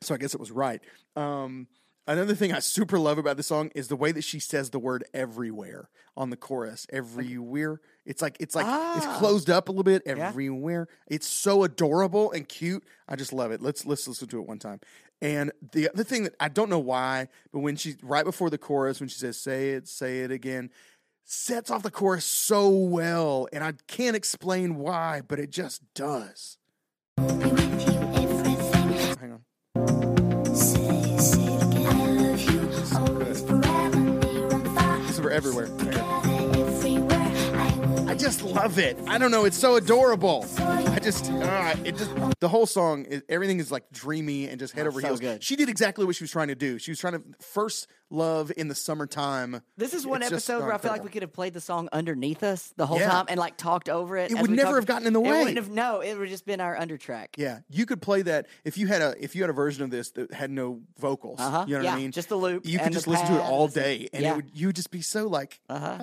[0.00, 0.80] so I guess it was right.
[1.14, 1.66] Um,
[2.12, 4.78] another thing I super love about the song is the way that she says the
[4.78, 6.86] word everywhere on the chorus.
[6.90, 7.80] Everywhere.
[8.04, 9.16] It's like it's like it's Ah.
[9.18, 10.02] closed up a little bit.
[10.06, 10.88] Everywhere.
[11.08, 12.84] It's so adorable and cute.
[13.08, 13.62] I just love it.
[13.62, 14.80] Let's let's listen to it one time.
[15.22, 18.58] And the other thing that I don't know why, but when she right before the
[18.58, 20.70] chorus, when she says "say it, say it again,"
[21.24, 26.56] sets off the chorus so well, and I can't explain why, but it just does.
[35.40, 35.66] Everywhere.
[35.66, 36.22] Hang on.
[36.22, 38.06] Together, everywhere.
[38.06, 38.98] I I just love it.
[39.06, 39.44] I don't know.
[39.44, 40.44] It's so adorable.
[40.58, 44.74] I just, uh, it just, the whole song, is, everything is like dreamy and just
[44.74, 45.20] head over so heels.
[45.20, 45.42] good.
[45.42, 46.78] She did exactly what she was trying to do.
[46.78, 49.62] She was trying to first love in the summertime.
[49.76, 51.88] This is one It's episode where I feel like we could have played the song
[51.92, 53.08] underneath us the whole Yeah.
[53.10, 54.30] time and like talked over it.
[54.30, 55.38] It would we never talked- have gotten in the It way.
[55.38, 55.70] wouldn't have.
[55.70, 57.28] No, it would have just been our undertrack.
[57.36, 59.90] Yeah, you could play that if you had a if you had a version of
[59.90, 61.38] this that had no vocals.
[61.40, 61.64] Uh-huh.
[61.68, 62.12] You know Yeah, what I mean?
[62.12, 64.32] just the loop You could just listen to it all day, and Yeah.
[64.32, 65.98] it would you would just be so like Uh huh.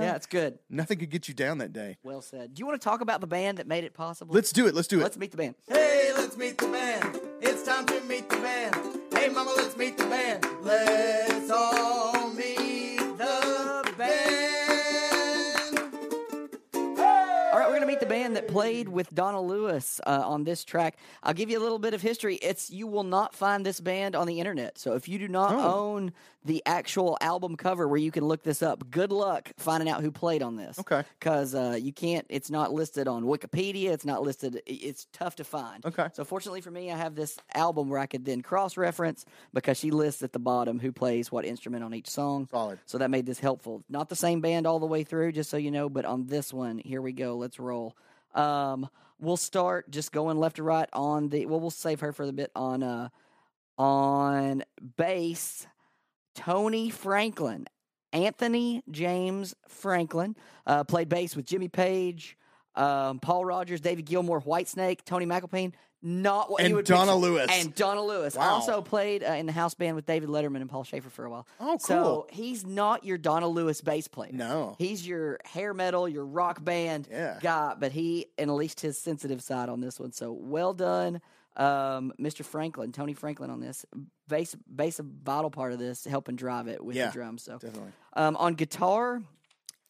[0.00, 0.58] yeah, it's good.
[0.68, 1.96] nothing could get you down that day.
[2.02, 2.54] Well said.
[2.54, 4.34] Do you want to talk about the band that made it possible?
[4.34, 4.74] Let's do it.
[4.74, 5.02] Let's do it.
[5.04, 5.54] Let's meet the band.
[5.68, 7.20] Hey, let's meet the band.
[7.40, 8.98] It's time to meet the band.
[9.22, 10.44] Hey, mama, let's meet the band.
[10.64, 12.21] Let's all
[18.46, 20.96] that played with Donna Lewis uh, on this track.
[21.22, 22.36] I'll give you a little bit of history.
[22.36, 24.78] It's you will not find this band on the internet.
[24.78, 25.74] So if you do not Oh.
[25.92, 26.12] own
[26.44, 30.10] the actual album cover where you can look this up, good luck finding out who
[30.10, 30.78] played on this.
[30.78, 31.04] Okay.
[31.18, 32.26] Because uh, you can't.
[32.28, 33.90] It's not listed on Wikipedia.
[33.90, 34.60] It's not listed.
[34.66, 35.84] It's tough to find.
[35.86, 36.08] Okay.
[36.14, 39.76] So fortunately for me, I have this album where I could then cross reference because
[39.76, 42.48] she lists at the bottom who plays what instrument on each song.
[42.50, 42.78] Solid.
[42.86, 43.84] So that made this helpful.
[43.88, 46.52] Not the same band all the way through, just so you know, but on this
[46.52, 47.36] one, here we go.
[47.36, 47.96] Let's roll.
[48.34, 51.46] Um, we'll start just going left to right on the.
[51.46, 53.08] Well, we'll save her for the bit on uh
[53.78, 54.64] on
[54.96, 55.66] bass.
[56.34, 57.66] Tony Franklin,
[58.12, 60.34] Anthony James Franklin
[60.66, 62.38] uh, played bass with Jimmy Page,
[62.74, 65.72] um, Paul Rodgers, David Gilmour, Whitesnake, Tony MacAlpine.
[66.04, 67.16] Not what And you would Donna picture.
[67.16, 67.46] Lewis.
[67.50, 68.36] and Donna Lewis.
[68.36, 68.54] I Wow.
[68.54, 71.30] also played uh, in the house band with David Letterman and Paul Shaffer for a
[71.30, 71.46] while.
[71.60, 71.78] Oh, cool!
[71.78, 74.32] So he's not your Donna Lewis bass player.
[74.32, 74.74] No.
[74.78, 77.38] He's your hair metal, your rock band Yeah.
[77.40, 80.10] guy, but he, unleashed his sensitive side on this one.
[80.10, 81.20] So well done,
[81.56, 82.44] um, Mr.
[82.44, 83.86] Franklin, Tony Franklin on this.
[84.26, 87.42] Bass, bass a vital part of this, helping drive it with Yeah, the drums.
[87.44, 87.92] So Definitely.
[88.14, 89.22] um, on guitar,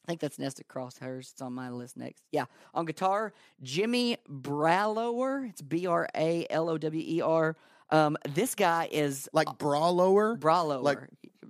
[0.05, 1.33] I think that's Nested Crosshairs.
[1.33, 2.23] It's on my list next.
[2.33, 2.47] Yeah.
[2.75, 5.49] On guitar, Jimmy Bralower.
[5.49, 7.57] It's B R A L O W E R.
[7.91, 10.37] Um, this guy is Like bra lower.
[10.37, 10.83] Bralower.
[10.83, 10.99] like-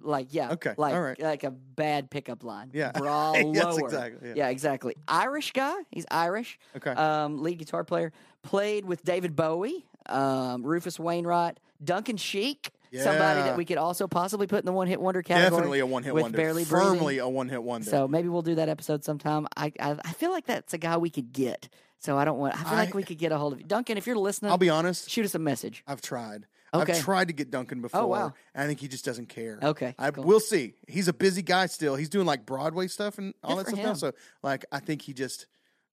[0.04, 0.50] Like, yeah.
[0.54, 1.20] Okay, Like, all right.
[1.20, 2.70] like a bad pickup line.
[2.74, 2.90] Yeah.
[2.90, 3.54] Bralower.
[3.54, 4.48] Yes, exactly, yeah.
[4.48, 4.96] exactly.
[5.06, 5.76] Irish guy.
[5.92, 6.58] He's Irish.
[6.76, 6.90] Okay.
[6.90, 8.12] Um, lead guitar player.
[8.42, 12.72] Played with David Bowie, um, Rufus Wainwright, Duncan Sheik.
[13.00, 15.50] Somebody that we could also possibly put in the one hit wonder category.
[15.50, 16.36] Definitely a one hit wonder.
[16.36, 16.88] Barely Breathing.
[16.88, 17.88] Firmly a one hit wonder.
[17.88, 19.46] So maybe we'll do that episode sometime.
[19.56, 21.68] I I, I feel like that's a guy we could get.
[21.98, 22.54] So I don't want.
[22.54, 23.96] I feel like we could get a hold of you, Duncan.
[23.96, 25.08] If you're listening, I'll be honest.
[25.08, 25.84] shoot us a message.
[25.86, 26.46] I've tried.
[26.74, 26.92] Okay.
[26.92, 28.00] Oh, I've tried to get Duncan before.
[28.00, 28.32] Oh, wow.
[28.54, 29.58] and I think he just doesn't care.
[29.62, 30.24] Okay, I cool.
[30.24, 30.74] we'll see.
[30.88, 31.96] He's a busy guy still.
[31.96, 33.92] He's doing like Broadway stuff and all Good that stuff now.
[33.94, 35.46] So like I think he just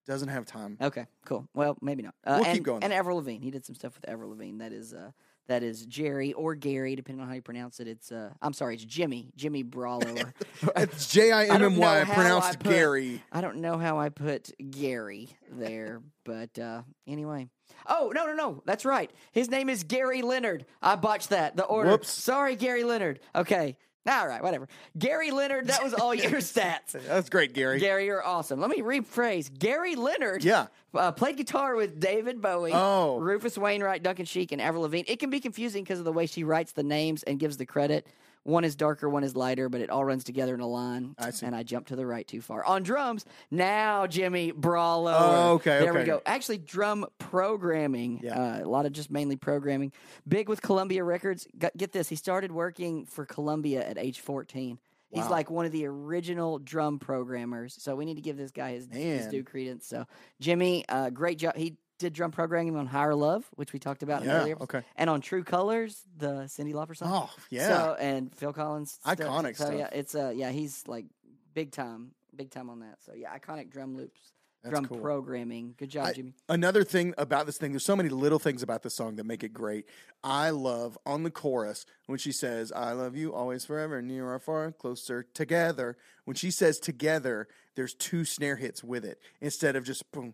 [0.07, 0.77] doesn't have time.
[0.81, 1.47] Okay, cool.
[1.53, 2.15] Well, maybe not.
[2.25, 2.83] Uh, We'll and, keep going.
[2.83, 4.57] And Avril Lavigne, he did some stuff with Avril Lavigne.
[4.59, 5.12] That is uh,
[5.49, 7.88] that is Jerry or Gary, depending on how you pronounce it.
[7.88, 10.31] It's uh, I'm sorry, it's Jimmy, Jimmy Bralower.
[10.75, 13.21] It's J I M M Y pronounced I put- Gary.
[13.31, 17.47] I don't know how I put Gary there, but uh, anyway.
[17.88, 18.62] Oh no no no!
[18.65, 19.12] That's right.
[19.31, 20.65] His name is Gary Leonard.
[20.81, 21.55] I botched that.
[21.55, 21.91] The order.
[21.91, 22.09] Whoops.
[22.09, 23.19] Sorry, Gary Leonard.
[23.35, 23.77] Okay.
[24.10, 24.41] All right.
[24.41, 24.67] Whatever.
[24.98, 25.67] Gary Leonard.
[25.67, 26.91] That was all your stats.
[27.08, 27.80] That's great, Gary.
[27.80, 28.60] Gary, you're awesome.
[28.60, 29.50] Let me rephrase.
[29.58, 30.43] Gary Leonard.
[30.43, 30.67] Yeah.
[30.93, 33.19] Uh, played guitar with David Bowie, Oh.
[33.19, 35.10] Rufus Wainwright, Duncan Sheik, and Avril Lavigne.
[35.12, 37.65] It can be confusing because of the way she writes the names and gives the
[37.67, 38.08] credit.
[38.49, 41.15] One is darker, one is lighter, but it all runs together in a line.
[41.17, 41.45] I see.
[41.45, 42.65] And I jumped to the right too far.
[42.65, 45.15] On drums, now Jimmy Bralower.
[45.17, 46.21] Oh, okay, There we go.
[46.25, 48.21] Actually, drum programming.
[48.23, 48.39] Yeah.
[48.39, 49.91] Uh, a lot of just mainly programming.
[50.27, 51.47] Big with Columbia Records.
[51.57, 52.09] Got, get this.
[52.09, 54.79] He started working for Columbia at age 14.
[55.12, 57.75] He's like one of the original drum programmers.
[57.79, 59.88] So we need to give this guy his, his due credence.
[59.88, 60.05] So
[60.39, 61.55] Jimmy, uh, great job.
[61.55, 64.57] He did drum programming on Higher Love, which we talked about Yeah, earlier.
[64.62, 64.81] okay.
[64.95, 67.09] And on True Colors, the Cyndi Lauper song.
[67.29, 67.67] Oh, yeah.
[67.67, 68.93] So and Phil Collins.
[68.93, 69.17] stuff.
[69.17, 69.89] Iconic so, Yeah, stuff.
[69.93, 71.05] it's uh yeah, he's like
[71.53, 72.97] big time, big time on that.
[73.05, 74.21] So yeah, iconic drum loops,
[74.63, 74.99] That's drum cool.
[74.99, 75.75] programming.
[75.77, 76.33] Good job, I- Jimmy.
[76.47, 79.43] Another thing about this thing, there's so many little things about this song that make
[79.43, 79.85] it great.
[80.23, 84.39] I love on the chorus when she says, I love you always forever, near or
[84.39, 85.97] far, closer together.
[86.25, 90.33] When she says together, there's two snare hits with it instead of just boom,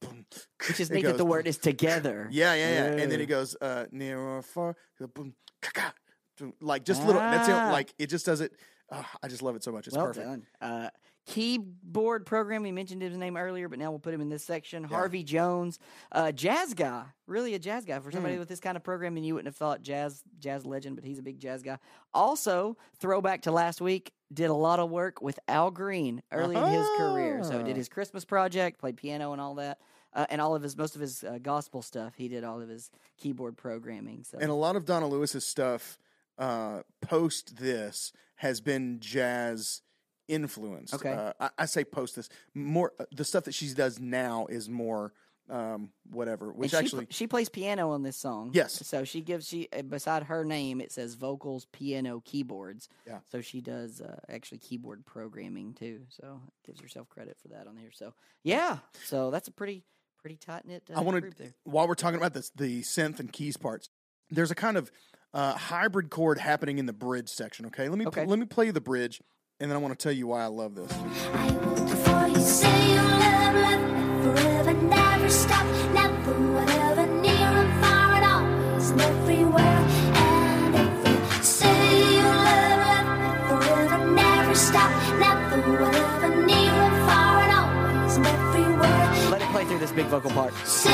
[0.00, 0.26] boom.
[0.68, 2.28] Which is that the word is together.
[2.32, 3.02] Yeah, yeah, yeah.
[3.02, 4.76] And then it goes uh, near or far,
[5.14, 5.92] boom, ka-ka,
[6.38, 6.52] boom.
[6.60, 7.20] like just little.
[7.20, 7.54] That's it.
[7.54, 7.70] Ah.
[7.72, 8.52] Like it just does it.
[8.90, 9.86] Uh, I just love it so much.
[9.86, 10.26] It's well perfect.
[10.26, 10.46] done.
[10.60, 10.90] Uh,
[11.28, 12.62] keyboard program.
[12.62, 14.82] We mentioned his name earlier, but now we'll put him in this section.
[14.82, 15.78] Harvey Jones,
[16.12, 18.40] uh, jazz guy, really a jazz guy for somebody Hmm.
[18.40, 19.24] with this kind of programming.
[19.24, 21.78] You wouldn't have thought jazz jazz legend, but he's a big jazz guy.
[22.14, 26.64] Also, throwback to last week, did a lot of work with Al Green early in
[26.64, 27.44] his career.
[27.44, 27.62] So Ah.
[27.62, 29.78] did his Christmas project, played piano and all that.
[30.14, 32.68] Uh, and all of his, most of his uh, gospel stuff, he did all of
[32.68, 34.24] his keyboard programming.
[34.24, 35.98] So And a lot of Donna Lewis's stuff
[36.38, 39.82] uh, post this has been jazz
[40.28, 40.94] influenced.
[40.94, 41.12] Okay.
[41.12, 42.92] Uh, I, I say post this more.
[43.00, 45.12] Uh, the stuff that she does now is more
[45.50, 46.52] um, whatever.
[46.52, 48.50] Which she, actually, pl- she plays piano on this song.
[48.52, 48.86] Yes.
[48.86, 52.88] So she gives she uh, beside her name it says vocals, piano, keyboards.
[53.06, 53.18] Yeah.
[53.30, 56.02] So she does uh, actually keyboard programming too.
[56.08, 57.90] So gives herself credit for that on here.
[57.92, 58.12] So
[58.44, 58.78] yeah.
[59.04, 59.84] So that's a pretty
[60.20, 60.82] pretty tight knit.
[60.94, 63.88] Uh, I want to while we're talking about this, the synth and keys parts.
[64.30, 64.92] There's a kind of
[65.32, 67.64] uh, hybrid chord happening in the bridge section.
[67.66, 68.26] Okay, let me Okay.
[68.26, 69.22] let me play the bridge,
[69.60, 70.92] and then I want to tell you why I love this.
[71.32, 78.14] I will you say you love, love, forever, never stop, never, whatever, near and far
[78.14, 79.80] and always and everywhere.
[80.14, 87.42] And if you say you love, love, forever, never stop, never, whatever, near and far
[87.42, 89.30] and always and everywhere.
[89.30, 90.54] Let it play through the big vocal part.
[90.66, 90.90] Say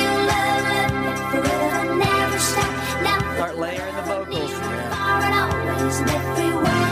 [0.00, 4.52] you love me forever, never stop, never Start layering the vocals.
[4.52, 6.85] far and always and everywhere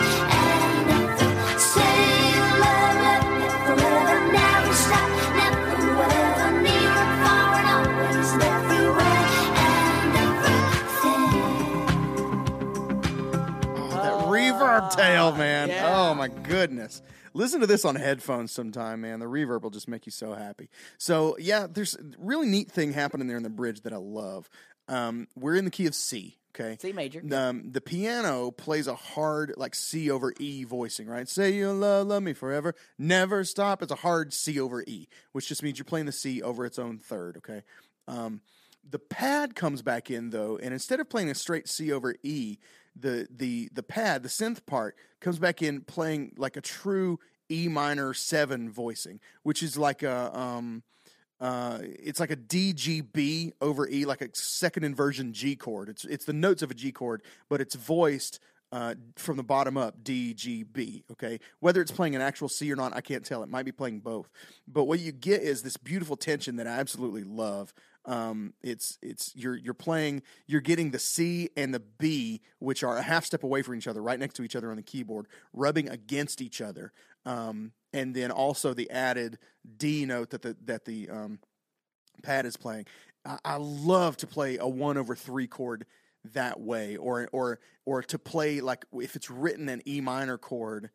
[14.97, 15.69] tail, man.
[15.69, 15.93] yeah.
[15.95, 17.03] Oh my goodness.
[17.33, 19.19] Listen to this on headphones sometime, man.
[19.19, 20.69] The reverb will just make you so happy.
[20.99, 24.49] So yeah, there's a really neat thing happening there in the bridge that I love.
[24.89, 26.39] Um, we're in the key of C.
[26.55, 26.77] Okay.
[26.81, 27.21] C major.
[27.33, 31.29] Um, the piano plays a hard like C over E voicing, right?
[31.29, 33.83] Say you'll love, love me forever, never stop.
[33.83, 36.79] It's a hard C over E, which just means you're playing the C over its
[36.79, 37.39] own third.
[37.39, 37.63] Okay.
[38.07, 38.41] Um,
[38.89, 42.59] the pad comes back in though, and instead of playing a straight C over E,
[42.99, 47.19] the the the pad, the synth part, comes back in playing like a true
[47.51, 50.83] E minor seven voicing, which is like a um
[51.41, 55.89] uh it's like a DGB over E, like a second inversion G chord.
[55.89, 58.41] It's it's the notes of a G chord, but it's voiced
[58.75, 61.05] uh, from the bottom up, D, G, B.
[61.13, 63.45] Okay, whether it's playing an actual C or not, I can't tell.
[63.45, 64.29] It might be playing both,
[64.67, 67.73] but what you get is this beautiful tension that I absolutely love.
[68.07, 72.99] Um, it's it's you're you're playing, you're getting the C and the B, which are
[72.99, 75.27] a half step away from each other, right next to each other on the keyboard,
[75.53, 76.93] rubbing against each other,
[77.25, 79.39] um, and then also the added
[79.79, 81.39] D note that the that the um,
[82.23, 82.87] pad is playing.
[83.25, 85.87] I, I love to play a one over three chord
[86.33, 90.91] that way, or or or to play like if it's written an E minor chord,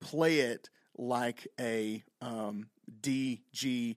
[0.00, 2.68] play it like a um,
[3.00, 3.96] D G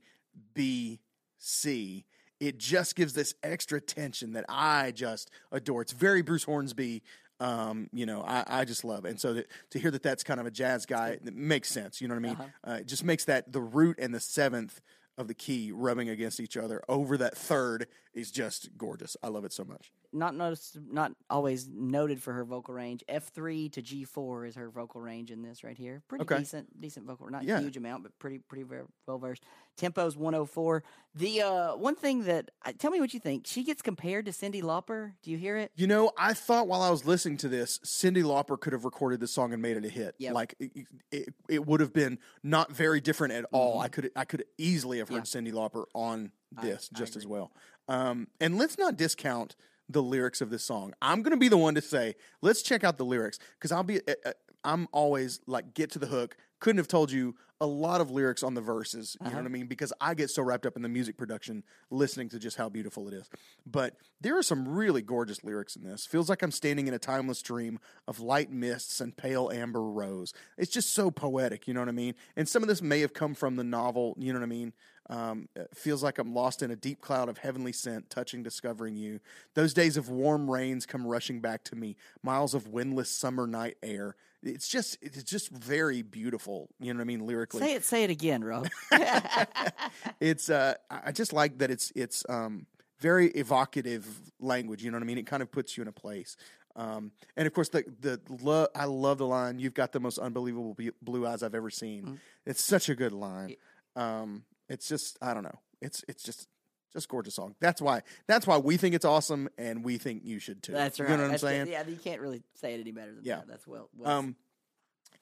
[0.53, 0.99] B
[1.39, 2.05] C.
[2.47, 5.81] It just gives this extra tension that I just adore.
[5.81, 7.01] It's very Bruce Hornsby.
[7.39, 9.09] Um, you know, I, I just love it.
[9.09, 11.99] And so that, to hear that that's kind of a jazz guy, makes sense.
[12.01, 12.37] You know what I mean?
[12.67, 14.81] uh it just makes that the root and the seventh
[15.17, 19.15] of the key rubbing against each other over that third is just gorgeous.
[19.21, 19.91] I love it so much.
[20.11, 23.03] Not noticed, not always noted for her vocal range.
[23.07, 26.01] F three to G four is her vocal range in this right here.
[26.07, 26.37] Pretty Okay.
[26.39, 27.29] decent, decent vocal.
[27.29, 27.59] Not Yeah.
[27.59, 28.63] huge amount, but pretty, pretty
[29.07, 29.43] well versed.
[29.77, 30.83] Tempo's one hundred four.
[31.15, 33.45] The uh, one thing that tell me what you think.
[33.45, 35.13] She gets compared to Cyndi Lauper.
[35.21, 35.71] Do you hear it?
[35.75, 39.19] You know, I thought while I was listening to this, Cyndi Lauper could have recorded
[39.19, 40.15] this song and made it a hit.
[40.17, 40.33] Yep.
[40.33, 43.79] Like it, it, it would have been not very different at all.
[43.79, 45.45] I could I could easily have heard Mm-hmm.
[45.45, 45.51] Yeah.
[45.51, 46.31] Cyndi Lauper on
[46.61, 47.51] this I just as well.
[47.87, 49.55] Um, and let's not discount
[49.89, 50.93] the lyrics of this song.
[51.01, 53.83] I'm going to be the one to say, let's check out the lyrics because I'll
[53.83, 54.31] be uh, uh,
[54.63, 56.37] I'm always like get to the hook.
[56.63, 59.17] Couldn't have told you a lot of lyrics on the verses.
[59.19, 59.39] You know Uh-huh.
[59.41, 59.67] what I mean?
[59.67, 63.05] Because I get so wrapped up in the music production, listening to just how beautiful
[63.09, 63.29] it is.
[63.65, 66.05] But there are some really gorgeous lyrics in this.
[66.05, 70.33] Feels like I'm standing in a timeless dream of light mists and pale amber rose.
[70.57, 71.67] It's just so poetic.
[71.67, 72.15] You know what I mean?
[72.37, 74.15] And some of this may have come from the novel.
[74.17, 74.71] You know what I mean?
[75.09, 79.19] Um, feels like I'm lost in a deep cloud of heavenly scent, touching, discovering you.
[79.53, 81.97] Those days of warm rains come rushing back to me.
[82.21, 84.15] Miles of windless summer night air.
[84.43, 86.69] It's just, it's just very beautiful.
[86.79, 87.25] You know what I mean?
[87.25, 87.83] Lyrically, Say it.
[87.83, 88.67] Say it again, Rob.
[90.19, 92.67] it's uh I just like that it's it's um
[92.99, 94.05] very evocative
[94.39, 95.17] language, you know what I mean?
[95.17, 96.37] It kind of puts you in a place.
[96.75, 99.59] Um, and of course, the the lo- I love the line.
[99.59, 102.03] You've got the most unbelievable blue eyes I've ever seen.
[102.03, 102.19] Mm.
[102.45, 103.55] It's such a good line.
[103.95, 105.59] Um, it's just I don't know.
[105.81, 106.47] It's it's just
[106.93, 107.55] just gorgeous song.
[107.59, 110.71] That's why that's why we think it's awesome, and we think you should too.
[110.73, 111.09] That's right.
[111.09, 111.67] You know what I'm That's- saying?
[111.67, 113.37] Yeah, you can't really say it any better than Yeah.
[113.37, 113.47] that.
[113.47, 113.89] That's well.
[113.97, 114.35] well Um,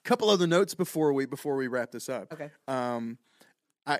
[0.03, 2.31] couple other notes before we before we wrap this up.
[2.33, 2.49] Okay.
[2.67, 3.17] Um,
[3.85, 3.99] I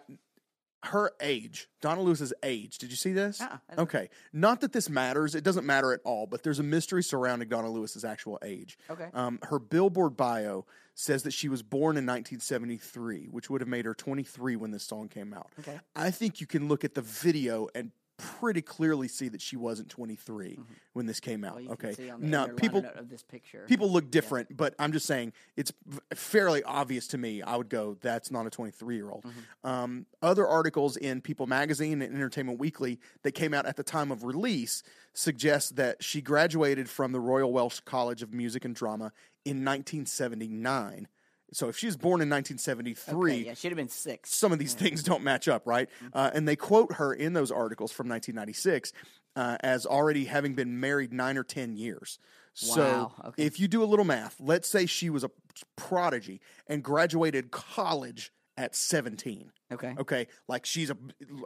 [0.85, 2.79] her age, Donna Lewis's age.
[2.79, 3.39] Did you see this?
[3.39, 4.09] Uh-uh, okay.
[4.33, 5.35] Not that this matters.
[5.35, 6.25] It doesn't matter at all.
[6.25, 8.79] But there's a mystery surrounding Donna Lewis's actual age.
[8.89, 9.07] Okay.
[9.13, 10.65] Um, her Billboard bio
[11.01, 14.83] says that she was born in 1973, which would have made her 23 when this
[14.83, 15.51] song came out.
[15.59, 15.79] Okay.
[15.95, 19.89] I think you can look at the video and pretty clearly see that she wasn't
[19.89, 20.59] 23
[20.93, 21.57] when this came out.
[21.57, 21.65] Mm-hmm.
[21.65, 21.87] Well, okay.
[21.87, 23.65] can see on the now people note of this picture.
[23.67, 25.73] people look different, but I'm just saying it's
[26.13, 27.41] fairly obvious to me.
[27.41, 29.25] I would go, that's not a 23 year old.
[29.63, 34.11] Um, other articles in People Magazine and Entertainment Weekly that came out at the time
[34.11, 34.83] of release
[35.13, 39.11] suggest that she graduated from the Royal Welsh College of Music and Drama
[39.45, 41.07] in 1979.
[41.53, 44.33] So if she was born in 1973, Okay, yeah, should have been six.
[44.33, 45.89] some of these things don't match up, right?
[46.13, 48.93] Uh, and they quote her in those articles from 1996
[49.35, 52.19] uh, as already having been married nine or 10 years.
[52.53, 53.43] So Wow, okay.
[53.45, 55.31] if you do a little math, let's say she was a
[55.75, 59.51] prodigy and graduated college at 17.
[59.73, 59.95] Okay.
[59.99, 60.97] Okay, like she's a,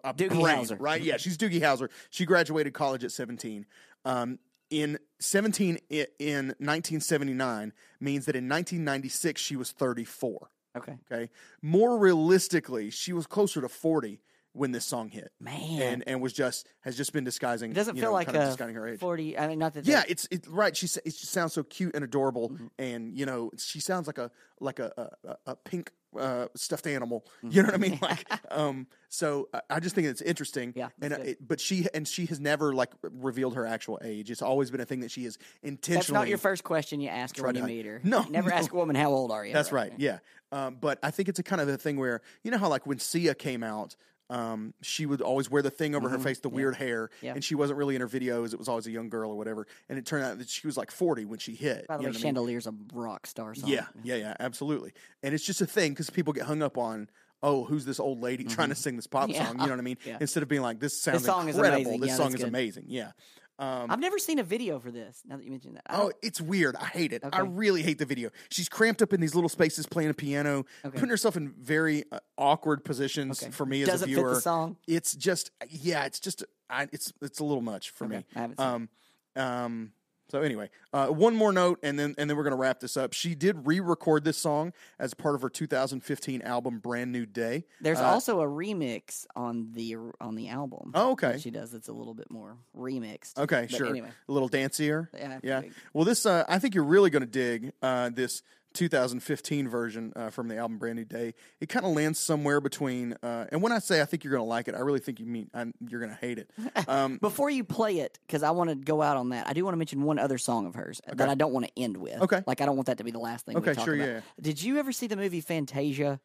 [0.04, 0.78] a Doogie brain, Howser.
[0.80, 1.02] right?
[1.02, 1.90] Yeah, she's Doogie Howser.
[2.10, 3.66] She graduated college at 17.
[4.04, 4.40] Um,
[4.82, 10.50] in 17 in 1979 means that in 1996 she was 34.
[10.78, 10.98] Okay.
[11.10, 11.30] Okay.
[11.62, 14.20] More realistically, she was closer to 40
[14.56, 15.32] when this song hit.
[15.40, 15.82] Man.
[15.82, 17.72] and and was just has just been disguising.
[17.72, 19.00] It doesn't you feel know, like kind of disguising her age.
[19.00, 19.38] forty.
[19.38, 19.86] I mean, not that.
[19.86, 20.76] Yeah, that- it's it's right.
[20.76, 22.68] She it just sounds so cute and adorable, Mm-hmm.
[22.80, 27.26] and you know she sounds like a like a a, a- pink uh, stuffed animal.
[27.44, 27.50] Mm-hmm.
[27.52, 28.00] You know what I mean?
[28.02, 30.72] Like, um, so I, I just think it's interesting.
[30.76, 34.32] Yeah, and uh, it, but she and she has never like revealed her actual age.
[34.32, 35.96] It's always been a thing that she has intentionally.
[35.98, 38.00] that's not your first question you ask her when you to- meet her.
[38.06, 38.56] No, You never no.
[38.56, 39.52] ask a woman how old are you.
[39.54, 39.92] That's right.
[39.98, 40.20] Yeah.
[40.54, 42.86] Um, but I think it's a kind of a thing where you know how like
[42.88, 43.96] when Sia came out,
[44.30, 47.26] um, she would always wear the thing over her face, the weird hair, Mm-hmm.
[47.26, 47.34] Yeah.
[47.36, 48.54] and she wasn't really in her videos.
[48.54, 49.68] It was always a young girl or whatever.
[49.90, 51.88] And it turned out that she was like forty when she hit.
[51.88, 52.36] By the you way, what I mean?
[52.36, 53.70] Chandelier's a rock star song.
[53.70, 54.94] Yeah, yeah, yeah, absolutely.
[55.24, 57.10] And it's just a thing because people get hung up on.
[57.44, 59.32] Oh, who's this old lady trying to sing this pop Mm-hmm.
[59.36, 59.46] Yeah.
[59.48, 59.60] song?
[59.60, 59.98] You know what I mean?
[60.06, 60.18] Yeah.
[60.20, 61.82] Instead of being like, "This sounds song is incredible.
[61.84, 62.00] amazing.
[62.02, 62.48] This Yeah, song is good.
[62.48, 63.12] amazing." Yeah.
[63.58, 65.22] Um, I've never seen a video for this.
[65.26, 65.84] Now that you mentioned that.
[65.90, 66.76] Oh, it's weird.
[66.76, 67.24] I hate it.
[67.32, 68.30] I really hate the video.
[68.50, 70.96] She's cramped up in these little spaces playing a piano, Okay.
[70.96, 73.52] putting herself in very uh, awkward positions Okay.
[73.52, 74.42] for me as Doesn't a fit the viewer.
[74.42, 74.78] song?
[74.88, 78.18] It's just yeah, it's just I, it's it's a little much for Okay.
[78.18, 78.26] me.
[78.36, 78.70] I haven't seen it.
[78.70, 78.90] um
[79.38, 79.92] um
[80.30, 83.14] so anyway, uh, one more note, and then and then we're gonna wrap this up.
[83.14, 88.00] She did re-record this song as part of her 2015 album "Brand New Day." There's
[88.00, 90.92] Uh, also a remix on the on the album.
[90.94, 91.38] Oh, okay.
[91.40, 91.74] she does.
[91.74, 93.38] It's a little bit more remixed.
[93.38, 93.88] Okay, But sure.
[93.88, 95.08] Anyway, A little dancier.
[95.14, 95.62] Yeah, Yeah.
[95.94, 98.42] Well, this uh, I think you're really going to dig uh, this
[98.76, 101.34] 2015 version uh, from the album Brand New Day.
[101.60, 103.16] It kind of lands somewhere between.
[103.24, 105.20] Uh, and when I say I think you're going to like it, I really think
[105.20, 106.52] you mean i you're going to hate it.
[106.88, 109.64] Um, before you play it, because I want to go out on that, I do
[109.64, 112.22] want to mention one other song of hers that I don't want to end with.
[112.22, 112.44] Okay.
[112.46, 113.58] like I don't want that to be the last thing.
[113.58, 114.08] Okay, sure, about.
[114.08, 114.22] yeah.
[114.40, 116.20] Did you ever see the movie Fantasia?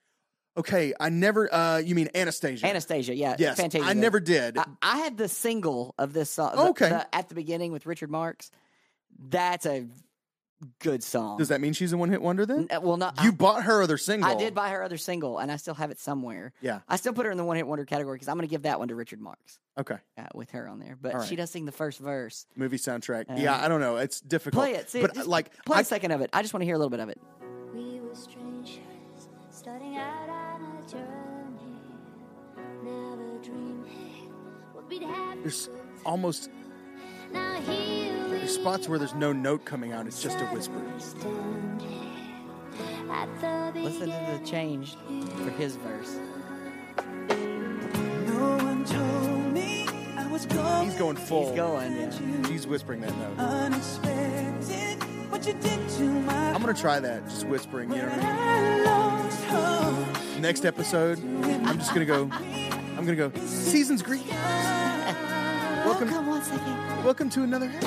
[0.56, 1.52] okay, I never.
[1.52, 2.66] Uh, you mean Anastasia?
[2.66, 3.36] Anastasia, yeah.
[3.38, 3.86] Yes, Fantasia.
[3.86, 4.58] I never did.
[4.58, 6.56] I, I had the single of this song.
[6.56, 6.88] the- Okay.
[6.88, 8.50] the- at the beginning with Richard Marx.
[9.18, 9.86] That's a
[10.78, 11.38] good song.
[11.38, 12.66] Does that mean she's a one-hit wonder then?
[12.70, 14.30] N- well, not You bought her other single.
[14.30, 16.52] I did buy her other single, and I still have it somewhere.
[16.60, 16.80] Yeah.
[16.88, 18.62] I still put her in the one hit wonder category because I'm going to give
[18.62, 19.96] that one to Richard Marx Okay.
[20.18, 20.96] uh, with her on there.
[21.00, 22.46] But All she does sing the first verse.
[22.56, 23.24] Movie soundtrack.
[23.30, 23.96] Um, yeah, I don't know.
[23.96, 24.62] It's difficult.
[24.64, 24.90] Play it.
[24.90, 26.30] See, but like, play I, a second of it.
[26.32, 27.20] I just want to hear a little bit of it.
[27.74, 28.78] We were strangers,
[29.50, 31.06] starting out on a journey.
[32.82, 34.32] Never dreaming
[34.72, 35.38] what we'd have.
[35.42, 35.68] there's
[36.04, 36.50] almost
[37.32, 40.06] Now here we there's spots where there's no note coming out.
[40.06, 40.80] It's just a whisper.
[40.98, 42.10] standing
[43.10, 44.96] at the Listen to the change
[45.36, 46.18] for his verse.
[48.26, 51.46] No one told me I was going He's going full.
[51.48, 51.92] He's going.
[51.96, 52.46] Yeah.
[52.48, 53.38] She's whispering that note.
[53.38, 55.02] unexpected.
[55.30, 57.90] What you did to my I'm gonna try that, just whispering.
[57.90, 58.26] You know what I mean?
[58.26, 60.38] I lost hope.
[60.40, 62.28] Next episode, I'm just gonna go.
[62.32, 63.30] I'm gonna go.
[63.46, 64.34] Season's greetings.
[65.90, 67.04] Welcome, oh, Come one second.
[67.04, 67.68] welcome to another.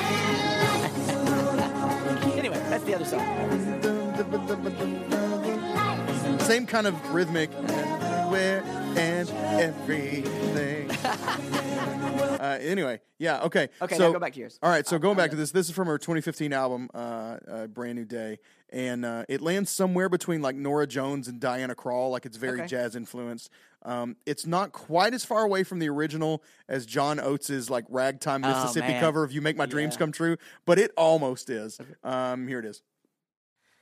[2.36, 3.22] Anyway, that's the other song.
[6.40, 7.50] Same kind of rhythmic.
[7.54, 8.64] Everywhere
[8.98, 9.30] and
[9.62, 10.90] everything.
[12.54, 13.70] uh, anyway, yeah, okay.
[13.82, 14.60] Okay, so, now go back to yours.
[14.62, 16.98] All right, so going back to this, this is from her 2015 album, uh,
[17.48, 18.40] uh, Brand New Day,
[18.70, 22.60] and uh, it lands somewhere between like Norah Jones and Diana Krall, like it's very
[22.60, 22.68] Okay.
[22.68, 23.50] jazz influenced.
[23.86, 28.42] Um, it's not quite as far away from the original as John Oates's like ragtime
[28.42, 30.00] Mississippi Oh, cover of "You Make My Dreams Yeah.
[30.00, 31.78] Come True," but it almost is.
[32.04, 32.82] Um, here it is.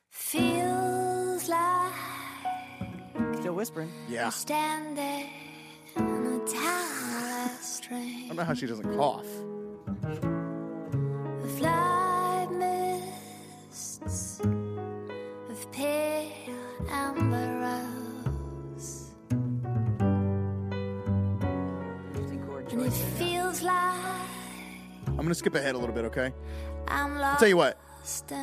[0.09, 1.93] feels like
[3.39, 3.91] Still whispering.
[4.09, 5.29] Yeah, standing
[5.95, 6.90] on a timeless
[7.79, 9.25] I don't know how she doesn't cough.
[11.43, 12.47] of light
[13.69, 16.31] mists of pale
[16.89, 19.11] amber rose,
[22.71, 23.95] and it feels like
[25.07, 26.33] I'm gonna skip ahead a little bit, okay?
[26.89, 27.23] I'm lost.
[27.23, 27.79] I'll tell you what.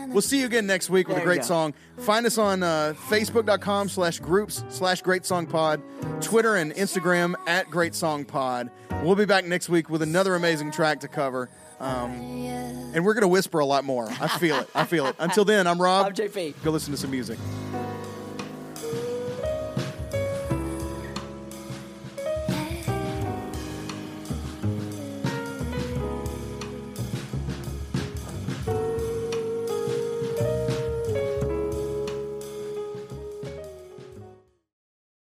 [0.08, 1.74] We'll see you again next week with There a great song.
[1.98, 5.82] Find us on uh, Facebook.com slash groups slash Great Song Pod,
[6.20, 8.70] Twitter and Instagram at Great Song Pod.
[9.02, 11.48] We'll be back next week with another amazing track to cover.
[11.78, 14.08] Um, and we're going to whisper a lot more.
[14.20, 14.68] I feel it.
[14.74, 15.14] I feel it.
[15.20, 16.06] Until then, I'm Rob.
[16.06, 16.62] I'm JP.
[16.64, 17.38] Go listen to some music.